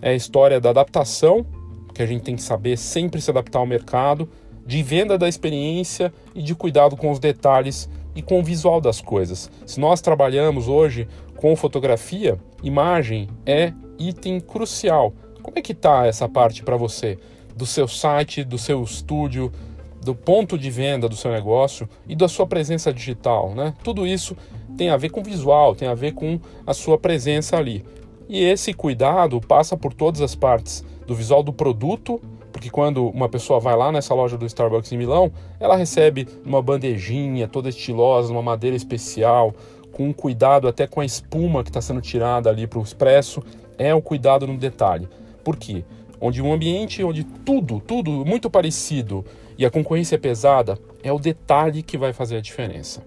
É 0.03 0.11
a 0.11 0.15
história 0.15 0.61
da 0.61 0.69
adaptação, 0.69 1.47
que 1.95 2.03
a 2.03 2.07
gente 2.07 2.23
tem 2.23 2.37
que 2.37 2.43
saber 2.43 2.77
sempre 2.77 3.23
se 3.23 3.31
adaptar 3.31 3.59
ao 3.59 3.67
mercado, 3.67 4.29
de 4.67 4.83
venda 4.83 5.17
da 5.17 5.29
experiência 5.29 6.13
e 6.35 6.43
de 6.43 6.55
cuidado 6.55 6.97
com 6.97 7.11
os 7.11 7.19
detalhes 7.19 7.89
e 8.21 8.23
com 8.23 8.39
o 8.39 8.45
visual 8.45 8.81
das 8.81 9.01
coisas. 9.01 9.51
Se 9.65 9.81
nós 9.81 10.03
trabalhamos 10.03 10.69
hoje 10.69 11.09
com 11.37 11.57
fotografia, 11.57 12.39
imagem 12.63 13.29
é 13.47 13.73
item 13.99 14.39
crucial. 14.39 15.15
Como 15.43 15.59
é 15.59 15.63
que 15.63 15.73
está 15.73 16.07
essa 16.07 16.29
parte 16.29 16.63
para 16.63 16.77
você? 16.77 17.19
do 17.61 17.67
seu 17.67 17.87
site, 17.87 18.45
do 18.45 18.57
seu 18.57 18.83
estúdio, 18.83 19.53
do 20.03 20.15
ponto 20.15 20.57
de 20.57 20.71
venda 20.71 21.07
do 21.09 21.15
seu 21.15 21.31
negócio 21.31 21.87
e 22.09 22.17
da 22.17 22.27
sua 22.27 22.47
presença 22.47 22.91
digital, 22.91 23.55
né? 23.55 23.75
Tudo 23.85 24.07
isso 24.07 24.35
tem 24.79 24.89
a 24.89 24.97
ver 24.97 25.11
com 25.11 25.23
visual, 25.23 25.75
tem 25.75 25.87
a 25.87 25.95
ver 25.95 26.13
com 26.13 26.41
a 26.67 26.73
sua 26.73 26.97
presença 26.97 27.59
ali. 27.59 27.85
E 28.29 28.43
esse 28.43 28.73
cuidado 28.73 29.41
passa 29.41 29.77
por 29.77 29.93
todas 29.93 30.23
as 30.23 30.35
partes 30.35 30.83
do 31.07 31.15
visual 31.15 31.43
do 31.43 31.53
produto, 31.53 32.19
porque 32.53 32.71
quando 32.71 33.09
uma 33.09 33.29
pessoa 33.29 33.61
vai 33.61 33.77
lá 33.77 33.93
nessa 33.93 34.15
loja 34.15 34.37
do 34.37 34.47
Starbucks 34.47 34.91
em 34.93 34.99
Milão, 34.99 35.31
ela 35.59 35.77
recebe 35.77 36.27
uma 36.45 36.63
bandejinha 36.63 37.47
toda 37.49 37.69
estilosa, 37.69 38.33
uma 38.33 38.43
madeira 38.43 38.77
especial, 38.77 39.55
com 39.93 40.09
um 40.09 40.13
cuidado 40.13 40.69
até 40.69 40.87
com 40.87 41.01
a 41.01 41.05
espuma 41.05 41.63
que 41.63 41.71
está 41.71 41.81
sendo 41.81 42.01
tirada 42.01 42.51
ali 42.51 42.67
para 42.67 42.79
o 42.79 42.83
expresso, 42.83 43.43
é 43.79 43.95
o 43.95 44.03
cuidado 44.03 44.47
no 44.47 44.57
detalhe. 44.57 45.09
Por 45.43 45.57
quê? 45.57 45.85
onde 46.21 46.43
um 46.43 46.53
ambiente 46.53 47.03
onde 47.03 47.25
tudo, 47.25 47.81
tudo 47.81 48.25
muito 48.25 48.51
parecido 48.51 49.25
e 49.57 49.65
a 49.65 49.71
concorrência 49.71 50.17
é 50.17 50.19
pesada, 50.19 50.79
é 51.03 51.13
o 51.13 51.19
detalhe 51.19 51.83
que 51.83 51.97
vai 51.97 52.13
fazer 52.13 52.37
a 52.37 52.41
diferença. 52.41 53.03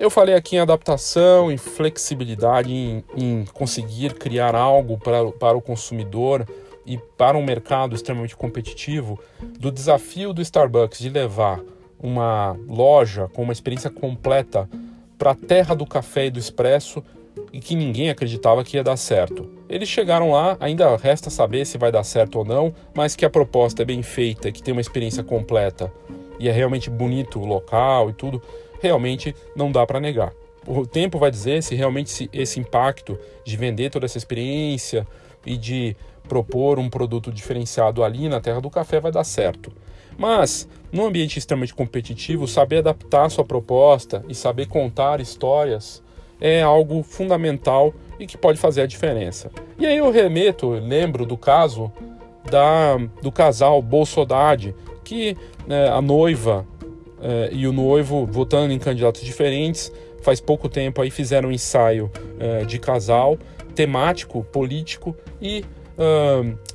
Eu 0.00 0.08
falei 0.08 0.34
aqui 0.34 0.56
em 0.56 0.60
adaptação, 0.60 1.52
em 1.52 1.58
flexibilidade, 1.58 2.72
em, 2.72 3.04
em 3.14 3.44
conseguir 3.52 4.14
criar 4.14 4.54
algo 4.54 4.96
para, 4.96 5.30
para 5.32 5.58
o 5.58 5.60
consumidor 5.60 6.48
e 6.86 6.96
para 7.18 7.36
um 7.36 7.44
mercado 7.44 7.94
extremamente 7.94 8.34
competitivo, 8.34 9.20
do 9.58 9.70
desafio 9.70 10.32
do 10.32 10.40
Starbucks 10.40 11.00
de 11.00 11.10
levar 11.10 11.60
uma 12.02 12.56
loja 12.66 13.28
com 13.34 13.42
uma 13.42 13.52
experiência 13.52 13.90
completa 13.90 14.66
para 15.18 15.32
a 15.32 15.34
terra 15.34 15.74
do 15.74 15.84
café 15.84 16.24
e 16.24 16.30
do 16.30 16.38
expresso 16.38 17.04
e 17.52 17.60
que 17.60 17.76
ninguém 17.76 18.08
acreditava 18.08 18.64
que 18.64 18.78
ia 18.78 18.82
dar 18.82 18.96
certo. 18.96 19.50
Eles 19.68 19.90
chegaram 19.90 20.30
lá, 20.30 20.56
ainda 20.60 20.96
resta 20.96 21.28
saber 21.28 21.66
se 21.66 21.76
vai 21.76 21.92
dar 21.92 22.04
certo 22.04 22.38
ou 22.38 22.44
não, 22.46 22.72
mas 22.94 23.14
que 23.14 23.26
a 23.26 23.30
proposta 23.30 23.82
é 23.82 23.84
bem 23.84 24.02
feita, 24.02 24.50
que 24.50 24.62
tem 24.62 24.72
uma 24.72 24.80
experiência 24.80 25.22
completa 25.22 25.92
e 26.38 26.48
é 26.48 26.52
realmente 26.52 26.88
bonito 26.88 27.38
o 27.38 27.44
local 27.44 28.08
e 28.08 28.14
tudo, 28.14 28.42
realmente 28.80 29.34
não 29.54 29.70
dá 29.70 29.86
para 29.86 30.00
negar. 30.00 30.32
O 30.66 30.86
tempo 30.86 31.18
vai 31.18 31.30
dizer 31.30 31.62
se 31.62 31.74
realmente 31.74 32.28
esse 32.32 32.60
impacto 32.60 33.18
de 33.44 33.56
vender 33.56 33.90
toda 33.90 34.06
essa 34.06 34.18
experiência 34.18 35.06
e 35.46 35.56
de 35.56 35.96
propor 36.28 36.78
um 36.78 36.90
produto 36.90 37.32
diferenciado 37.32 38.04
ali 38.04 38.28
na 38.28 38.40
terra 38.40 38.60
do 38.60 38.70
café 38.70 39.00
vai 39.00 39.10
dar 39.10 39.24
certo. 39.24 39.72
Mas, 40.18 40.68
num 40.92 41.06
ambiente 41.06 41.38
extremamente 41.38 41.74
competitivo, 41.74 42.46
saber 42.46 42.78
adaptar 42.78 43.30
sua 43.30 43.44
proposta 43.44 44.22
e 44.28 44.34
saber 44.34 44.66
contar 44.66 45.20
histórias 45.20 46.02
é 46.40 46.62
algo 46.62 47.02
fundamental 47.02 47.94
e 48.18 48.26
que 48.26 48.36
pode 48.36 48.58
fazer 48.58 48.82
a 48.82 48.86
diferença. 48.86 49.50
E 49.78 49.86
aí 49.86 49.96
eu 49.96 50.10
remeto, 50.10 50.70
lembro 50.70 51.24
do 51.24 51.36
caso 51.36 51.90
da, 52.50 52.96
do 53.22 53.32
casal 53.32 53.80
Bolsodade, 53.80 54.74
que 55.04 55.36
né, 55.66 55.88
a 55.88 56.00
noiva 56.00 56.66
eh, 57.22 57.50
e 57.52 57.66
o 57.66 57.72
noivo, 57.72 58.26
votando 58.26 58.72
em 58.72 58.78
candidatos 58.78 59.22
diferentes, 59.22 59.92
faz 60.22 60.40
pouco 60.40 60.68
tempo 60.68 61.00
aí 61.00 61.10
fizeram 61.10 61.48
um 61.48 61.52
ensaio 61.52 62.10
eh, 62.38 62.64
de 62.64 62.78
casal 62.78 63.38
temático, 63.74 64.44
político, 64.44 65.16
e 65.40 65.64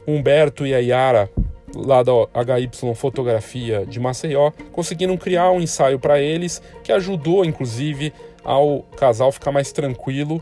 Humberto 0.08 0.68
e 0.68 0.74
a 0.74 0.78
Yara, 0.78 1.30
lá 1.76 2.04
da 2.04 2.12
HY 2.12 2.70
Fotografia 2.96 3.86
de 3.86 4.00
Maceió, 4.00 4.52
conseguiram 4.72 5.18
criar 5.18 5.52
um 5.52 5.60
ensaio 5.60 6.00
para 6.00 6.22
eles 6.22 6.62
que 6.84 6.92
ajudou, 6.92 7.44
inclusive, 7.44 8.14
ao 8.44 8.84
casal 8.96 9.32
ficar 9.32 9.52
mais 9.52 9.72
tranquilo 9.72 10.42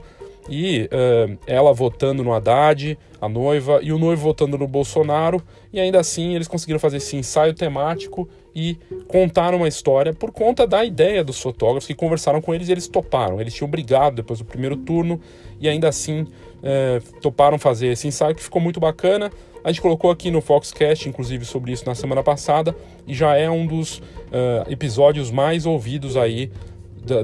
e 0.50 0.90
uh, 0.92 1.38
ela 1.48 1.74
votando 1.74 2.24
no 2.24 2.34
Haddad, 2.34 2.98
a 3.22 3.30
noiva, 3.30 3.80
e 3.82 3.94
o 3.94 3.98
noivo 3.98 4.24
votando 4.24 4.58
no 4.58 4.68
Bolsonaro, 4.68 5.42
e 5.72 5.80
ainda 5.80 6.00
assim 6.00 6.36
eles 6.36 6.48
conseguiram 6.48 6.80
fazer 6.80 6.98
esse 6.98 7.16
ensaio 7.16 7.54
temático 7.54 8.28
e 8.56 8.78
contar 9.08 9.54
uma 9.54 9.68
história 9.68 10.14
por 10.14 10.32
conta 10.32 10.68
da 10.68 10.86
ideia 10.86 11.24
dos 11.24 11.40
fotógrafos 11.40 11.88
que 11.88 11.96
conversaram 11.96 12.42
com 12.42 12.54
eles 12.54 12.70
e 12.70 12.72
eles 12.72 12.88
toparam. 12.88 13.42
Eles 13.42 13.54
tinham 13.54 13.70
brigado 13.70 14.16
depois 14.16 14.40
do 14.40 14.46
primeiro 14.46 14.78
turno 14.78 15.20
e 15.60 15.68
ainda 15.68 15.88
assim 15.90 16.22
uh, 16.22 17.20
toparam 17.22 17.58
fazer 17.58 17.88
esse 17.88 18.08
ensaio 18.08 18.36
que 18.36 18.44
ficou 18.44 18.62
muito 18.62 18.80
bacana. 18.80 19.32
A 19.64 19.72
gente 19.72 19.82
colocou 19.82 20.12
aqui 20.12 20.30
no 20.30 20.42
Foxcast, 20.42 21.08
inclusive, 21.08 21.46
sobre 21.46 21.72
isso 21.72 21.86
na 21.86 21.96
semana 21.96 22.22
passada, 22.22 22.76
e 23.08 23.14
já 23.14 23.36
é 23.36 23.50
um 23.50 23.66
dos 23.66 24.00
uh, 24.00 24.02
episódios 24.70 25.32
mais 25.32 25.66
ouvidos 25.66 26.18
aí 26.18 26.52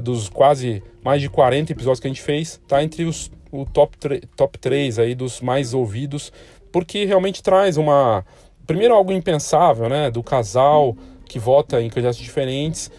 dos 0.02 0.28
quase 0.28 0.82
mais 1.02 1.22
de 1.22 1.30
40 1.30 1.72
episódios 1.72 2.00
que 2.00 2.06
a 2.06 2.10
gente 2.10 2.20
fez, 2.20 2.60
tá 2.68 2.82
entre 2.82 3.04
os 3.04 3.30
o 3.52 3.64
top, 3.64 3.96
top 4.36 4.58
3 4.58 4.98
aí 4.98 5.14
dos 5.14 5.40
mais 5.40 5.74
ouvidos, 5.74 6.32
porque 6.70 7.04
realmente 7.04 7.42
traz 7.42 7.76
uma 7.76 8.24
primeiro 8.66 8.94
algo 8.94 9.12
impensável, 9.12 9.88
né, 9.88 10.10
do 10.10 10.22
casal 10.22 10.96
que 11.30 11.38
vota 11.38 11.80
em 11.80 11.88
candidatos 11.88 12.18
diferentes, 12.18 12.90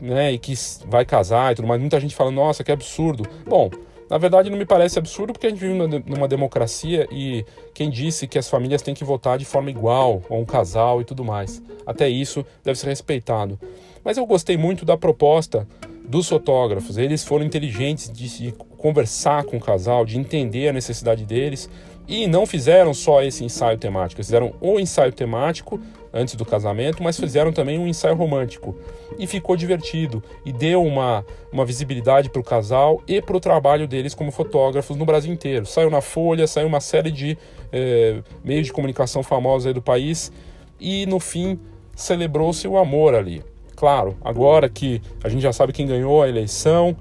né, 0.00 0.32
e 0.32 0.38
que 0.38 0.54
vai 0.86 1.04
casar 1.04 1.52
e 1.52 1.56
tudo 1.56 1.68
mais. 1.68 1.78
Muita 1.78 2.00
gente 2.00 2.14
fala: 2.14 2.30
"Nossa, 2.30 2.64
que 2.64 2.72
absurdo". 2.72 3.28
Bom, 3.46 3.70
na 4.08 4.16
verdade, 4.16 4.48
não 4.48 4.56
me 4.56 4.64
parece 4.64 4.98
absurdo 4.98 5.32
porque 5.32 5.46
a 5.46 5.50
gente 5.50 5.58
vive 5.58 5.74
numa 6.06 6.26
democracia 6.26 7.06
e 7.10 7.44
quem 7.74 7.90
disse 7.90 8.26
que 8.26 8.38
as 8.38 8.48
famílias 8.48 8.80
têm 8.80 8.94
que 8.94 9.04
votar 9.04 9.36
de 9.36 9.44
forma 9.44 9.68
igual, 9.68 10.22
ou 10.30 10.40
um 10.40 10.44
casal 10.44 11.00
e 11.00 11.04
tudo 11.04 11.24
mais. 11.24 11.62
Até 11.84 12.08
isso 12.08 12.46
deve 12.64 12.78
ser 12.78 12.86
respeitado. 12.86 13.58
Mas 14.02 14.16
eu 14.16 14.24
gostei 14.24 14.56
muito 14.56 14.84
da 14.84 14.96
proposta 14.96 15.66
dos 16.08 16.28
fotógrafos. 16.28 16.96
Eles 16.96 17.24
foram 17.24 17.44
inteligentes 17.44 18.10
de, 18.10 18.54
conversar 18.78 19.42
com 19.42 19.56
o 19.56 19.60
casal, 19.60 20.04
de 20.04 20.16
entender 20.16 20.68
a 20.68 20.72
necessidade 20.72 21.24
deles 21.24 21.68
e 22.08 22.26
não 22.26 22.46
fizeram 22.46 22.94
só 22.94 23.22
esse 23.22 23.44
ensaio 23.44 23.78
temático. 23.78 24.20
Eles 24.20 24.28
fizeram 24.28 24.54
o 24.60 24.78
ensaio 24.78 25.12
temático 25.12 25.80
antes 26.12 26.34
do 26.34 26.44
casamento, 26.44 27.02
mas 27.02 27.18
fizeram 27.18 27.52
também 27.52 27.78
um 27.78 27.86
ensaio 27.86 28.14
romântico. 28.14 28.76
E 29.18 29.26
ficou 29.26 29.56
divertido 29.56 30.22
e 30.44 30.52
deu 30.52 30.82
uma, 30.82 31.24
uma 31.52 31.64
visibilidade 31.64 32.30
para 32.30 32.40
o 32.40 32.44
casal 32.44 33.02
e 33.06 33.20
para 33.20 33.36
o 33.36 33.40
trabalho 33.40 33.86
deles 33.86 34.14
como 34.14 34.30
fotógrafos 34.30 34.96
no 34.96 35.04
Brasil 35.04 35.32
inteiro. 35.32 35.66
Saiu 35.66 35.90
na 35.90 36.00
Folha, 36.00 36.46
saiu 36.46 36.68
uma 36.68 36.80
série 36.80 37.10
de 37.10 37.36
eh, 37.72 38.22
meios 38.44 38.66
de 38.66 38.72
comunicação 38.72 39.22
famosos 39.22 39.72
do 39.74 39.82
país 39.82 40.32
e 40.80 41.06
no 41.06 41.18
fim 41.18 41.58
celebrou-se 41.94 42.66
o 42.68 42.76
amor 42.76 43.14
ali. 43.14 43.42
Claro, 43.74 44.16
agora 44.24 44.68
que 44.68 45.02
a 45.22 45.28
gente 45.28 45.42
já 45.42 45.52
sabe 45.52 45.72
quem 45.72 45.86
ganhou 45.86 46.22
a 46.22 46.28
eleição, 46.28 46.96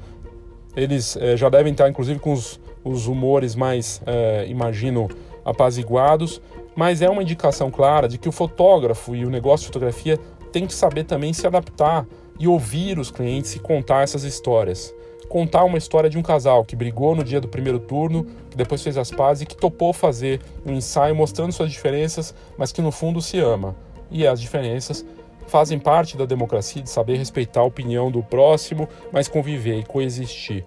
eles 0.76 1.16
eh, 1.16 1.38
já 1.38 1.48
devem 1.48 1.72
estar, 1.72 1.88
inclusive, 1.88 2.20
com 2.20 2.34
os, 2.34 2.60
os 2.86 3.08
humores 3.08 3.56
mais, 3.56 4.02
eh, 4.06 4.46
imagino, 4.48 5.10
apaziguados, 5.44 6.40
mas 6.76 7.02
é 7.02 7.10
uma 7.10 7.24
indicação 7.24 7.72
clara 7.72 8.08
de 8.08 8.18
que 8.18 8.30
o 8.30 8.32
fotógrafo 8.32 9.16
e 9.16 9.26
o 9.26 9.30
negócio 9.30 9.62
de 9.64 9.68
fotografia 9.68 10.20
tem 10.52 10.68
que 10.68 10.74
saber 10.74 11.04
também 11.04 11.34
se 11.34 11.46
adaptar 11.48 12.06
e 12.40 12.48
ouvir 12.48 13.00
os 13.00 13.10
clientes 13.10 13.56
e 13.56 13.60
contar 13.60 14.04
essas 14.04 14.24
histórias. 14.24 14.94
Contar 15.28 15.64
uma 15.64 15.78
história 15.78 16.10
de 16.10 16.18
um 16.18 16.22
casal 16.22 16.64
que 16.64 16.76
brigou 16.76 17.16
no 17.16 17.24
dia 17.24 17.42
do 17.42 17.48
primeiro 17.48 17.80
turno, 17.80 18.26
que 18.50 18.56
depois 18.56 18.84
fez 18.84 18.98
as 18.98 19.10
pazes 19.10 19.42
e 19.42 19.46
que 19.46 19.56
topou 19.56 19.92
fazer 19.92 20.40
um 20.66 20.74
ensaio 20.74 21.16
mostrando 21.16 21.52
suas 21.52 21.72
diferenças, 21.72 22.36
mas 22.58 22.72
que 22.72 22.82
no 22.82 22.92
fundo 22.92 23.22
se 23.22 23.40
ama. 23.40 23.76
E 24.12 24.28
as 24.28 24.40
diferenças 24.40 25.04
fazem 25.48 25.80
parte 25.80 26.16
da 26.16 26.26
democracia 26.26 26.82
de 26.82 26.90
saber 26.90 27.18
respeitar 27.18 27.62
a 27.62 27.66
opinião 27.66 28.12
do 28.12 28.22
próximo, 28.22 28.88
mas 29.12 29.28
conviver 29.28 29.80
e 29.80 29.84
coexistir. 29.84 30.64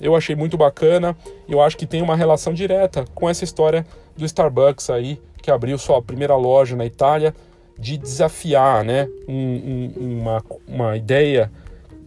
Eu 0.00 0.14
achei 0.14 0.36
muito 0.36 0.56
bacana, 0.56 1.16
eu 1.48 1.60
acho 1.60 1.76
que 1.76 1.86
tem 1.86 2.02
uma 2.02 2.16
relação 2.16 2.52
direta 2.54 3.04
com 3.14 3.28
essa 3.28 3.44
história 3.44 3.86
do 4.16 4.24
Starbucks 4.24 4.90
aí, 4.90 5.20
que 5.42 5.50
abriu 5.50 5.78
sua 5.78 6.00
primeira 6.02 6.36
loja 6.36 6.76
na 6.76 6.86
Itália, 6.86 7.34
de 7.78 7.96
desafiar 7.96 8.84
né, 8.84 9.08
um, 9.28 9.34
um, 9.34 10.20
uma, 10.20 10.44
uma 10.66 10.96
ideia 10.96 11.50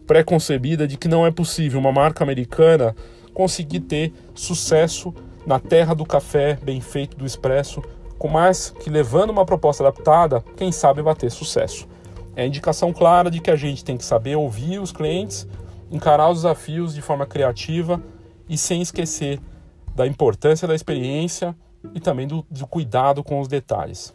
pré-concebida 0.06 0.88
de 0.88 0.98
que 0.98 1.08
não 1.08 1.26
é 1.26 1.32
possível 1.32 1.80
uma 1.80 1.92
marca 1.92 2.24
americana 2.24 2.96
conseguir 3.34 3.80
ter 3.82 4.14
sucesso 4.36 5.14
na 5.46 5.60
terra 5.60 5.94
do 5.94 6.06
café 6.06 6.58
bem 6.62 6.82
feito 6.82 7.18
do 7.18 7.26
expresso, 7.26 7.82
com 8.18 8.28
mais 8.28 8.70
que 8.70 8.90
levando 8.90 9.32
uma 9.32 9.46
proposta 9.46 9.84
adaptada, 9.84 10.44
quem 10.56 10.72
sabe 10.72 11.02
vai 11.02 11.16
ter 11.16 11.32
sucesso. 11.32 11.88
É 12.36 12.46
indicação 12.46 12.94
clara 12.94 13.32
de 13.32 13.40
que 13.40 13.50
a 13.50 13.56
gente 13.56 13.84
tem 13.84 13.98
que 13.98 14.06
saber 14.06 14.36
ouvir 14.36 14.80
os 14.80 14.92
clientes, 14.92 15.48
encarar 15.92 16.30
os 16.30 16.40
desafios 16.40 16.96
de 16.96 17.02
forma 17.02 17.26
criativa 17.26 18.02
e 18.48 18.58
sem 18.58 18.82
esquecer 18.82 19.40
da 19.96 20.08
importância 20.08 20.68
da 20.68 20.74
experiência 20.74 21.56
e 21.94 22.00
também 22.00 22.28
do, 22.28 22.46
do 22.50 22.66
cuidado 22.66 23.24
com 23.24 23.40
os 23.40 23.48
detalhes. 23.48 24.14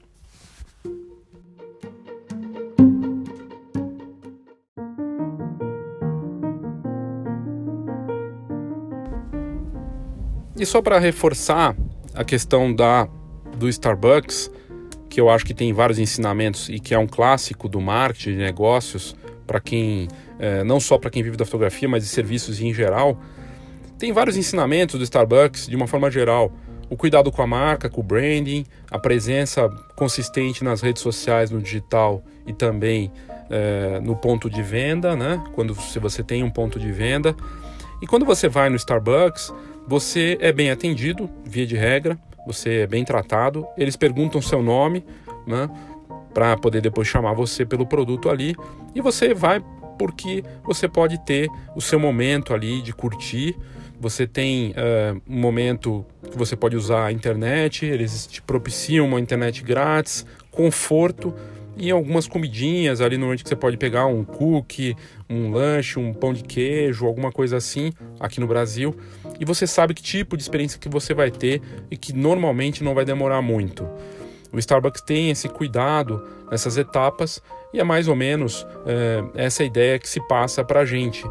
E 10.58 10.64
só 10.64 10.80
para 10.80 10.98
reforçar 10.98 11.76
a 12.14 12.24
questão 12.24 12.74
da 12.74 13.06
do 13.58 13.68
Starbucks, 13.68 14.50
que 15.08 15.20
eu 15.20 15.30
acho 15.30 15.44
que 15.44 15.54
tem 15.54 15.72
vários 15.72 15.98
ensinamentos 15.98 16.68
e 16.68 16.78
que 16.78 16.94
é 16.94 16.98
um 16.98 17.06
clássico 17.06 17.68
do 17.68 17.80
marketing 17.80 18.32
de 18.32 18.36
negócios 18.38 19.16
para 19.46 19.60
quem 19.60 20.08
é, 20.38 20.64
não 20.64 20.80
só 20.80 20.98
para 20.98 21.10
quem 21.10 21.22
vive 21.22 21.36
da 21.36 21.44
fotografia, 21.44 21.88
mas 21.88 22.02
de 22.02 22.08
serviços 22.08 22.60
em 22.60 22.72
geral. 22.72 23.18
Tem 23.98 24.12
vários 24.12 24.36
ensinamentos 24.36 24.98
do 24.98 25.04
Starbucks 25.04 25.66
de 25.66 25.76
uma 25.76 25.86
forma 25.86 26.10
geral. 26.10 26.52
O 26.90 26.96
cuidado 26.96 27.32
com 27.32 27.42
a 27.42 27.46
marca, 27.46 27.88
com 27.88 28.00
o 28.00 28.04
branding, 28.04 28.64
a 28.90 28.98
presença 28.98 29.68
consistente 29.96 30.62
nas 30.62 30.80
redes 30.82 31.02
sociais, 31.02 31.50
no 31.50 31.60
digital 31.60 32.22
e 32.46 32.52
também 32.52 33.10
é, 33.50 33.98
no 34.00 34.14
ponto 34.14 34.48
de 34.50 34.62
venda, 34.62 35.16
né? 35.16 35.42
Quando 35.54 35.74
se 35.74 35.98
você 35.98 36.22
tem 36.22 36.42
um 36.44 36.50
ponto 36.50 36.78
de 36.78 36.92
venda. 36.92 37.34
E 38.00 38.06
quando 38.06 38.26
você 38.26 38.48
vai 38.48 38.68
no 38.68 38.76
Starbucks, 38.76 39.52
você 39.88 40.36
é 40.40 40.52
bem 40.52 40.70
atendido, 40.70 41.30
via 41.44 41.66
de 41.66 41.76
regra 41.76 42.18
você 42.46 42.82
é 42.82 42.86
bem 42.86 43.04
tratado. 43.04 43.66
Eles 43.76 43.96
perguntam 43.96 44.40
seu 44.40 44.62
nome, 44.62 45.04
né? 45.46 45.68
Para 46.36 46.54
poder 46.54 46.82
depois 46.82 47.08
chamar 47.08 47.32
você 47.32 47.64
pelo 47.64 47.86
produto 47.86 48.28
ali. 48.28 48.54
E 48.94 49.00
você 49.00 49.32
vai 49.32 49.64
porque 49.98 50.44
você 50.62 50.86
pode 50.86 51.18
ter 51.24 51.48
o 51.74 51.80
seu 51.80 51.98
momento 51.98 52.52
ali 52.52 52.82
de 52.82 52.92
curtir. 52.92 53.56
Você 53.98 54.26
tem 54.26 54.72
uh, 54.72 55.18
um 55.26 55.40
momento 55.40 56.04
que 56.30 56.36
você 56.36 56.54
pode 56.54 56.76
usar 56.76 57.06
a 57.06 57.12
internet, 57.12 57.86
eles 57.86 58.26
te 58.26 58.42
propiciam 58.42 59.06
uma 59.06 59.18
internet 59.18 59.62
grátis, 59.62 60.26
conforto 60.50 61.32
e 61.78 61.90
algumas 61.90 62.28
comidinhas 62.28 63.00
ali 63.00 63.16
no 63.16 63.24
momento 63.24 63.42
que 63.42 63.48
você 63.48 63.56
pode 63.56 63.78
pegar 63.78 64.04
um 64.04 64.22
cookie, 64.22 64.94
um 65.30 65.50
lanche, 65.50 65.98
um 65.98 66.12
pão 66.12 66.34
de 66.34 66.44
queijo, 66.44 67.06
alguma 67.06 67.32
coisa 67.32 67.56
assim 67.56 67.94
aqui 68.20 68.38
no 68.38 68.46
Brasil. 68.46 68.94
E 69.40 69.46
você 69.46 69.66
sabe 69.66 69.94
que 69.94 70.02
tipo 70.02 70.36
de 70.36 70.42
experiência 70.42 70.78
que 70.78 70.90
você 70.90 71.14
vai 71.14 71.30
ter 71.30 71.62
e 71.90 71.96
que 71.96 72.12
normalmente 72.12 72.84
não 72.84 72.94
vai 72.94 73.06
demorar 73.06 73.40
muito. 73.40 73.88
O 74.56 74.58
Starbucks 74.58 75.02
tem 75.02 75.30
esse 75.30 75.48
cuidado 75.48 76.26
nessas 76.50 76.76
etapas 76.76 77.42
e 77.72 77.78
é 77.78 77.84
mais 77.84 78.08
ou 78.08 78.16
menos 78.16 78.66
é, 78.86 79.22
essa 79.34 79.62
ideia 79.62 79.98
que 79.98 80.08
se 80.08 80.20
passa 80.26 80.64
para 80.64 80.80
a 80.80 80.84
gente 80.84 81.24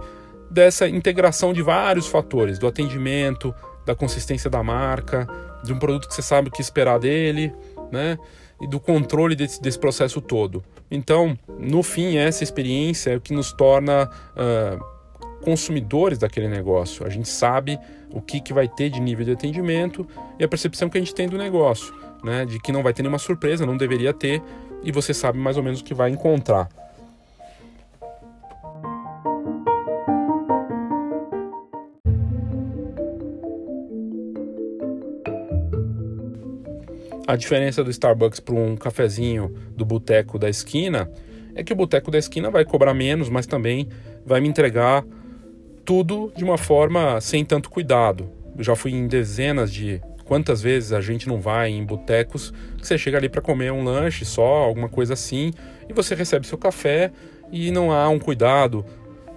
dessa 0.49 0.87
integração 0.87 1.51
de 1.51 1.61
vários 1.61 2.07
fatores, 2.07 2.59
do 2.59 2.67
atendimento, 2.67 3.53
da 3.85 3.95
consistência 3.95 4.49
da 4.49 4.61
marca, 4.61 5.27
de 5.63 5.73
um 5.73 5.79
produto 5.79 6.07
que 6.07 6.13
você 6.13 6.21
sabe 6.21 6.49
o 6.49 6.51
que 6.51 6.61
esperar 6.61 6.99
dele, 6.99 7.51
né? 7.91 8.17
e 8.61 8.67
do 8.67 8.79
controle 8.79 9.35
desse, 9.35 9.61
desse 9.61 9.77
processo 9.77 10.21
todo. 10.21 10.63
Então, 10.89 11.37
no 11.59 11.83
fim, 11.83 12.17
essa 12.17 12.43
experiência 12.43 13.11
é 13.11 13.17
o 13.17 13.21
que 13.21 13.33
nos 13.33 13.51
torna 13.51 14.05
uh, 14.05 14.95
consumidores 15.43 16.17
daquele 16.17 16.47
negócio. 16.47 17.05
A 17.05 17.09
gente 17.09 17.27
sabe 17.27 17.77
o 18.11 18.21
que, 18.21 18.39
que 18.39 18.53
vai 18.53 18.67
ter 18.67 18.89
de 18.89 19.01
nível 19.01 19.25
de 19.25 19.31
atendimento 19.31 20.07
e 20.39 20.43
a 20.43 20.47
percepção 20.47 20.89
que 20.89 20.97
a 20.97 21.01
gente 21.01 21.13
tem 21.13 21.27
do 21.27 21.37
negócio, 21.37 21.93
né? 22.25 22.43
de 22.43 22.59
que 22.59 22.71
não 22.71 22.83
vai 22.83 22.91
ter 22.91 23.03
nenhuma 23.03 23.19
surpresa, 23.19 23.65
não 23.65 23.77
deveria 23.77 24.13
ter, 24.13 24.41
e 24.83 24.91
você 24.91 25.13
sabe 25.13 25.37
mais 25.37 25.55
ou 25.55 25.63
menos 25.63 25.79
o 25.79 25.83
que 25.83 25.93
vai 25.93 26.09
encontrar. 26.09 26.67
A 37.27 37.35
diferença 37.35 37.83
do 37.83 37.89
Starbucks 37.89 38.39
para 38.39 38.53
um 38.53 38.75
cafezinho 38.75 39.49
do 39.75 39.83
boteco 39.83 40.37
da 40.37 40.47
esquina 40.47 41.09
é 41.55 41.63
que 41.63 41.73
o 41.73 41.75
boteco 41.75 42.11
da 42.11 42.19
esquina 42.19 42.51
vai 42.51 42.63
cobrar 42.63 42.93
menos, 42.93 43.29
mas 43.29 43.47
também 43.47 43.87
vai 44.25 44.39
me 44.39 44.47
entregar 44.47 45.03
tudo 45.83 46.31
de 46.35 46.43
uma 46.43 46.57
forma 46.57 47.19
sem 47.21 47.43
tanto 47.43 47.69
cuidado. 47.69 48.29
já 48.59 48.75
fui 48.75 48.91
em 48.91 49.07
dezenas 49.07 49.71
de 49.71 50.01
quantas 50.25 50.61
vezes 50.61 50.91
a 50.91 50.99
gente 50.99 51.27
não 51.27 51.39
vai 51.39 51.69
em 51.69 51.85
botecos 51.85 52.53
que 52.77 52.85
você 52.85 52.97
chega 52.97 53.17
ali 53.17 53.29
para 53.29 53.41
comer 53.41 53.71
um 53.71 53.83
lanche 53.83 54.25
só, 54.25 54.63
alguma 54.63 54.89
coisa 54.89 55.13
assim, 55.13 55.53
e 55.87 55.93
você 55.93 56.13
recebe 56.15 56.45
seu 56.45 56.57
café 56.57 57.11
e 57.51 57.71
não 57.71 57.91
há 57.91 58.09
um 58.09 58.19
cuidado, 58.19 58.85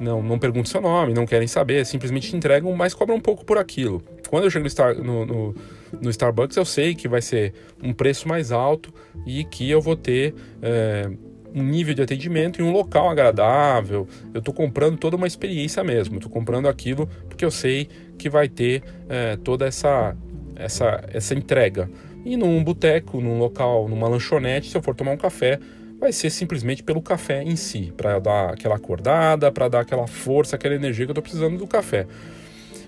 não, 0.01 0.22
não 0.22 0.38
perguntam 0.38 0.70
seu 0.70 0.81
nome, 0.81 1.12
não 1.12 1.27
querem 1.27 1.46
saber, 1.46 1.85
simplesmente 1.85 2.31
te 2.31 2.37
entregam, 2.37 2.72
mas 2.74 2.94
cobram 2.94 3.16
um 3.16 3.20
pouco 3.20 3.44
por 3.44 3.59
aquilo. 3.59 4.03
Quando 4.29 4.44
eu 4.44 4.51
chego 4.51 4.66
no, 5.03 5.27
no, 5.27 5.55
no 6.01 6.11
Starbucks, 6.11 6.57
eu 6.57 6.64
sei 6.64 6.94
que 6.94 7.09
vai 7.09 7.22
ser 7.22 7.53
um 7.83 7.92
preço 7.92 8.29
mais 8.29 8.53
alto 8.53 8.92
e 9.27 9.44
que 9.44 9.68
eu 9.70 9.81
vou 9.81 9.96
ter 9.96 10.35
é, 10.62 11.11
um 11.55 11.62
nível 11.62 11.94
de 11.94 12.03
atendimento 12.03 12.61
e 12.61 12.62
um 12.62 12.70
local 12.70 13.09
agradável. 13.09 14.07
Eu 14.33 14.38
estou 14.38 14.55
comprando 14.55 14.98
toda 14.98 15.16
uma 15.16 15.27
experiência 15.27 15.83
mesmo. 15.83 16.16
Estou 16.16 16.31
comprando 16.31 16.68
aquilo 16.68 17.09
porque 17.29 17.44
eu 17.44 17.51
sei 17.51 17.88
que 18.18 18.29
vai 18.29 18.48
ter 18.48 18.83
é, 19.09 19.37
toda 19.37 19.66
essa, 19.66 20.16
essa, 20.59 21.03
essa 21.12 21.35
entrega. 21.35 21.88
E 22.25 22.37
num 22.37 22.62
boteco, 22.62 23.21
num 23.21 23.38
local, 23.38 23.88
numa 23.88 24.09
lanchonete, 24.09 24.71
se 24.71 24.77
eu 24.77 24.83
for 24.83 24.94
tomar 24.94 25.12
um 25.12 25.16
café, 25.16 25.59
vai 25.99 26.12
ser 26.12 26.31
simplesmente 26.31 26.83
pelo 26.83 27.01
café 27.01 27.42
em 27.42 27.57
si, 27.57 27.92
para 27.97 28.18
dar 28.18 28.51
aquela 28.51 28.77
acordada, 28.77 29.51
para 29.51 29.68
dar 29.68 29.81
aquela 29.81 30.07
força, 30.07 30.57
aquela 30.57 30.75
energia 30.75 31.07
que 31.07 31.11
eu 31.11 31.12
estou 31.12 31.23
precisando 31.23 31.57
do 31.57 31.66
café. 31.66 32.07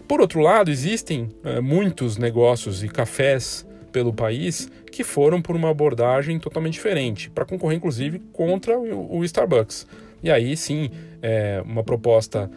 Por 0.06 0.20
outro 0.20 0.40
lado, 0.40 0.70
existem 0.70 1.28
é, 1.44 1.60
muitos 1.60 2.16
negócios 2.16 2.82
e 2.82 2.88
cafés 2.88 3.66
pelo 3.92 4.12
país 4.12 4.70
que 4.90 5.04
foram 5.04 5.40
por 5.40 5.54
uma 5.54 5.70
abordagem 5.70 6.38
totalmente 6.38 6.74
diferente, 6.74 7.30
para 7.30 7.44
concorrer 7.44 7.76
inclusive 7.76 8.20
contra 8.32 8.78
o, 8.78 9.24
Starbucks. 9.24 9.86
E 10.22 10.30
aí 10.30 10.56
sim, 10.56 10.90
é 11.22 11.62
uma 11.64 11.82
proposta 11.82 12.50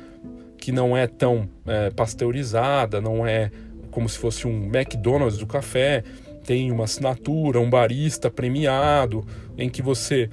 que 0.58 0.72
não 0.72 0.96
é 0.96 1.08
tão 1.08 1.48
é, 1.66 1.90
pasteurizada, 1.92 3.02
não 3.02 3.26
é 3.26 3.52
como 3.94 4.10
se 4.10 4.18
fosse 4.18 4.48
um 4.48 4.66
McDonald's 4.66 5.38
do 5.38 5.46
café, 5.46 6.04
tem 6.44 6.72
uma 6.72 6.84
assinatura, 6.84 7.60
um 7.60 7.70
barista 7.70 8.30
premiado, 8.30 9.26
em 9.58 9.70
que 9.70 9.82
você 9.82 10.30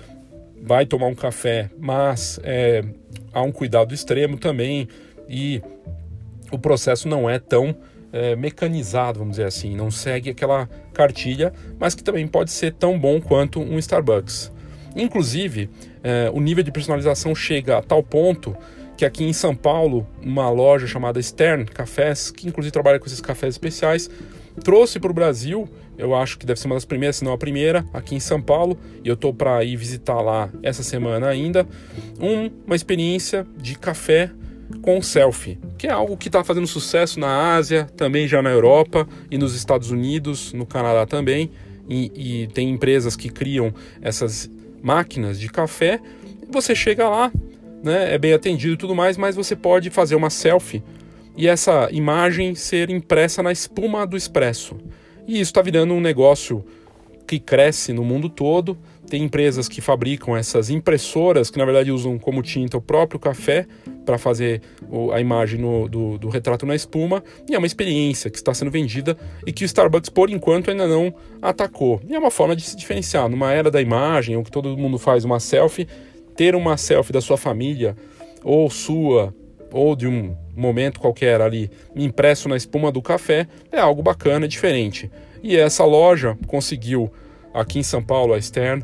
vai 0.62 0.84
tomar 0.84 1.06
um 1.06 1.14
café, 1.14 1.70
mas 1.78 2.40
é, 2.42 2.82
há 3.32 3.42
um 3.42 3.52
cuidado 3.52 3.94
extremo 3.94 4.38
também 4.38 4.88
e 5.28 5.62
o 6.50 6.58
processo 6.58 7.06
não 7.06 7.30
é 7.30 7.38
tão 7.38 7.76
é, 8.12 8.34
mecanizado, 8.34 9.20
vamos 9.20 9.32
dizer 9.36 9.46
assim, 9.46 9.76
não 9.76 9.90
segue 9.90 10.30
aquela 10.30 10.68
cartilha, 10.92 11.52
mas 11.78 11.94
que 11.94 12.02
também 12.02 12.26
pode 12.26 12.50
ser 12.50 12.74
tão 12.74 12.98
bom 12.98 13.20
quanto 13.20 13.60
um 13.60 13.78
Starbucks. 13.78 14.50
Inclusive, 14.96 15.70
é, 16.02 16.28
o 16.32 16.40
nível 16.40 16.64
de 16.64 16.72
personalização 16.72 17.34
chega 17.34 17.78
a 17.78 17.82
tal 17.82 18.02
ponto 18.02 18.56
que 19.00 19.04
aqui 19.06 19.24
em 19.24 19.32
São 19.32 19.56
Paulo, 19.56 20.06
uma 20.22 20.50
loja 20.50 20.86
chamada 20.86 21.22
Stern 21.22 21.64
Cafés, 21.64 22.30
que 22.30 22.46
inclusive 22.46 22.70
trabalha 22.70 22.98
com 22.98 23.06
esses 23.06 23.18
cafés 23.18 23.54
especiais, 23.54 24.10
trouxe 24.62 25.00
para 25.00 25.10
o 25.10 25.14
Brasil, 25.14 25.66
eu 25.96 26.14
acho 26.14 26.38
que 26.38 26.44
deve 26.44 26.60
ser 26.60 26.66
uma 26.66 26.74
das 26.74 26.84
primeiras, 26.84 27.16
se 27.16 27.24
não 27.24 27.32
a 27.32 27.38
primeira, 27.38 27.82
aqui 27.94 28.14
em 28.14 28.20
São 28.20 28.42
Paulo, 28.42 28.78
e 29.02 29.08
eu 29.08 29.14
estou 29.14 29.32
para 29.32 29.64
ir 29.64 29.74
visitar 29.74 30.20
lá 30.20 30.50
essa 30.62 30.82
semana 30.82 31.28
ainda, 31.28 31.66
um, 32.20 32.50
uma 32.66 32.76
experiência 32.76 33.46
de 33.56 33.74
café 33.78 34.30
com 34.82 35.00
selfie, 35.00 35.58
que 35.78 35.86
é 35.86 35.90
algo 35.90 36.14
que 36.14 36.28
está 36.28 36.44
fazendo 36.44 36.66
sucesso 36.66 37.18
na 37.18 37.54
Ásia, 37.54 37.88
também 37.96 38.28
já 38.28 38.42
na 38.42 38.50
Europa 38.50 39.08
e 39.30 39.38
nos 39.38 39.54
Estados 39.54 39.90
Unidos, 39.90 40.52
no 40.52 40.66
Canadá 40.66 41.06
também. 41.06 41.50
E, 41.88 42.42
e 42.42 42.46
tem 42.48 42.68
empresas 42.68 43.16
que 43.16 43.30
criam 43.30 43.72
essas 44.02 44.50
máquinas 44.82 45.40
de 45.40 45.48
café. 45.48 45.98
Você 46.50 46.74
chega 46.74 47.08
lá, 47.08 47.32
né, 47.82 48.14
é 48.14 48.18
bem 48.18 48.32
atendido 48.32 48.74
e 48.74 48.76
tudo 48.76 48.94
mais, 48.94 49.16
mas 49.16 49.36
você 49.36 49.56
pode 49.56 49.90
fazer 49.90 50.14
uma 50.14 50.30
selfie 50.30 50.82
e 51.36 51.48
essa 51.48 51.88
imagem 51.90 52.54
ser 52.54 52.90
impressa 52.90 53.42
na 53.42 53.52
espuma 53.52 54.06
do 54.06 54.16
expresso. 54.16 54.76
E 55.26 55.34
isso 55.34 55.50
está 55.50 55.62
virando 55.62 55.94
um 55.94 56.00
negócio 56.00 56.64
que 57.26 57.38
cresce 57.38 57.92
no 57.92 58.04
mundo 58.04 58.28
todo. 58.28 58.76
Tem 59.08 59.22
empresas 59.22 59.68
que 59.68 59.80
fabricam 59.80 60.36
essas 60.36 60.68
impressoras 60.68 61.48
que 61.48 61.58
na 61.58 61.64
verdade 61.64 61.90
usam 61.90 62.18
como 62.18 62.42
tinta 62.42 62.76
o 62.76 62.80
próprio 62.80 63.18
café 63.18 63.66
para 64.04 64.18
fazer 64.18 64.60
a 65.12 65.20
imagem 65.20 65.60
no, 65.60 65.88
do, 65.88 66.18
do, 66.18 66.28
retrato 66.28 66.66
na 66.66 66.74
espuma. 66.74 67.22
E 67.48 67.54
é 67.54 67.58
uma 67.58 67.66
experiência 67.66 68.30
que 68.30 68.36
está 68.36 68.52
sendo 68.52 68.70
vendida 68.70 69.16
e 69.46 69.52
que 69.52 69.64
o 69.64 69.66
Starbucks, 69.66 70.10
por 70.10 70.28
enquanto, 70.28 70.70
ainda 70.70 70.86
não 70.86 71.14
atacou. 71.40 72.00
E 72.08 72.14
é 72.14 72.18
uma 72.18 72.30
forma 72.30 72.56
de 72.56 72.62
se 72.62 72.76
diferenciar. 72.76 73.28
Numa 73.28 73.52
era 73.52 73.70
da 73.70 73.80
imagem, 73.80 74.36
o 74.36 74.42
que 74.42 74.50
todo 74.50 74.76
mundo 74.76 74.98
faz 74.98 75.24
uma 75.24 75.38
selfie, 75.38 75.86
ter 76.40 76.55
uma 76.55 76.79
selfie 76.79 77.12
da 77.12 77.20
sua 77.20 77.37
família 77.37 77.94
ou 78.42 78.70
sua 78.70 79.35
ou 79.70 79.94
de 79.94 80.09
um 80.09 80.35
momento 80.57 80.98
qualquer 80.98 81.38
ali 81.38 81.70
impresso 81.94 82.48
na 82.48 82.57
espuma 82.57 82.90
do 82.90 83.03
café 83.03 83.46
é 83.70 83.79
algo 83.79 84.03
bacana, 84.03 84.48
diferente. 84.48 85.11
E 85.42 85.55
essa 85.55 85.85
loja 85.85 86.38
conseguiu 86.46 87.12
aqui 87.53 87.81
em 87.81 87.83
São 87.83 88.03
Paulo, 88.03 88.33
a 88.33 88.40
Stern, 88.40 88.83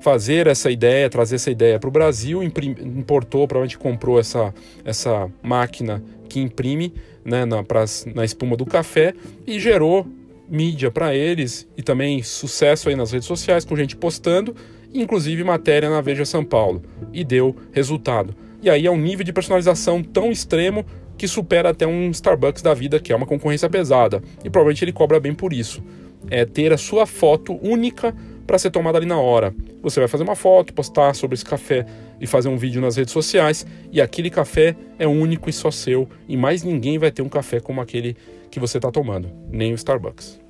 fazer 0.00 0.46
essa 0.46 0.70
ideia, 0.70 1.10
trazer 1.10 1.34
essa 1.34 1.50
ideia 1.50 1.76
para 1.76 1.88
o 1.88 1.90
Brasil, 1.90 2.40
importou, 2.40 3.48
provavelmente 3.48 3.78
comprou 3.78 4.20
essa, 4.20 4.54
essa 4.84 5.28
máquina 5.42 6.00
que 6.28 6.38
imprime 6.38 6.94
né, 7.24 7.44
na, 7.44 7.64
pra, 7.64 7.84
na 8.14 8.24
espuma 8.24 8.56
do 8.56 8.64
café 8.64 9.12
e 9.44 9.58
gerou 9.58 10.06
mídia 10.48 10.88
para 10.88 11.16
eles 11.16 11.66
e 11.76 11.82
também 11.82 12.22
sucesso 12.22 12.88
aí 12.88 12.94
nas 12.94 13.10
redes 13.10 13.26
sociais 13.26 13.64
com 13.64 13.74
gente 13.74 13.96
postando, 13.96 14.54
inclusive 14.94 15.42
matéria 15.44 15.88
na 15.88 16.00
Veja 16.00 16.24
São 16.24 16.44
Paulo 16.44 16.82
e 17.12 17.24
deu 17.24 17.56
resultado. 17.72 18.34
E 18.62 18.70
aí 18.70 18.86
é 18.86 18.90
um 18.90 18.96
nível 18.96 19.24
de 19.24 19.32
personalização 19.32 20.02
tão 20.02 20.30
extremo 20.30 20.84
que 21.16 21.26
supera 21.28 21.70
até 21.70 21.86
um 21.86 22.10
Starbucks 22.10 22.62
da 22.62 22.74
vida, 22.74 22.98
que 23.00 23.12
é 23.12 23.16
uma 23.16 23.26
concorrência 23.26 23.68
pesada. 23.68 24.22
E 24.44 24.50
provavelmente 24.50 24.84
ele 24.84 24.92
cobra 24.92 25.20
bem 25.20 25.34
por 25.34 25.52
isso. 25.52 25.82
É 26.30 26.44
ter 26.44 26.72
a 26.72 26.78
sua 26.78 27.06
foto 27.06 27.58
única 27.62 28.14
para 28.46 28.58
ser 28.58 28.70
tomada 28.70 28.98
ali 28.98 29.06
na 29.06 29.18
hora. 29.18 29.54
Você 29.82 30.00
vai 30.00 30.08
fazer 30.08 30.24
uma 30.24 30.36
foto, 30.36 30.72
postar 30.72 31.14
sobre 31.14 31.34
esse 31.34 31.44
café 31.44 31.86
e 32.20 32.26
fazer 32.26 32.48
um 32.48 32.56
vídeo 32.56 32.80
nas 32.80 32.96
redes 32.96 33.12
sociais, 33.12 33.66
e 33.90 34.00
aquele 34.00 34.30
café 34.30 34.76
é 34.98 35.06
único 35.06 35.48
e 35.48 35.52
só 35.52 35.70
seu, 35.70 36.08
e 36.28 36.36
mais 36.36 36.62
ninguém 36.62 36.98
vai 36.98 37.10
ter 37.10 37.22
um 37.22 37.28
café 37.28 37.60
como 37.60 37.80
aquele 37.80 38.16
que 38.50 38.60
você 38.60 38.78
está 38.78 38.90
tomando, 38.90 39.30
nem 39.50 39.72
o 39.72 39.74
Starbucks. 39.74 40.41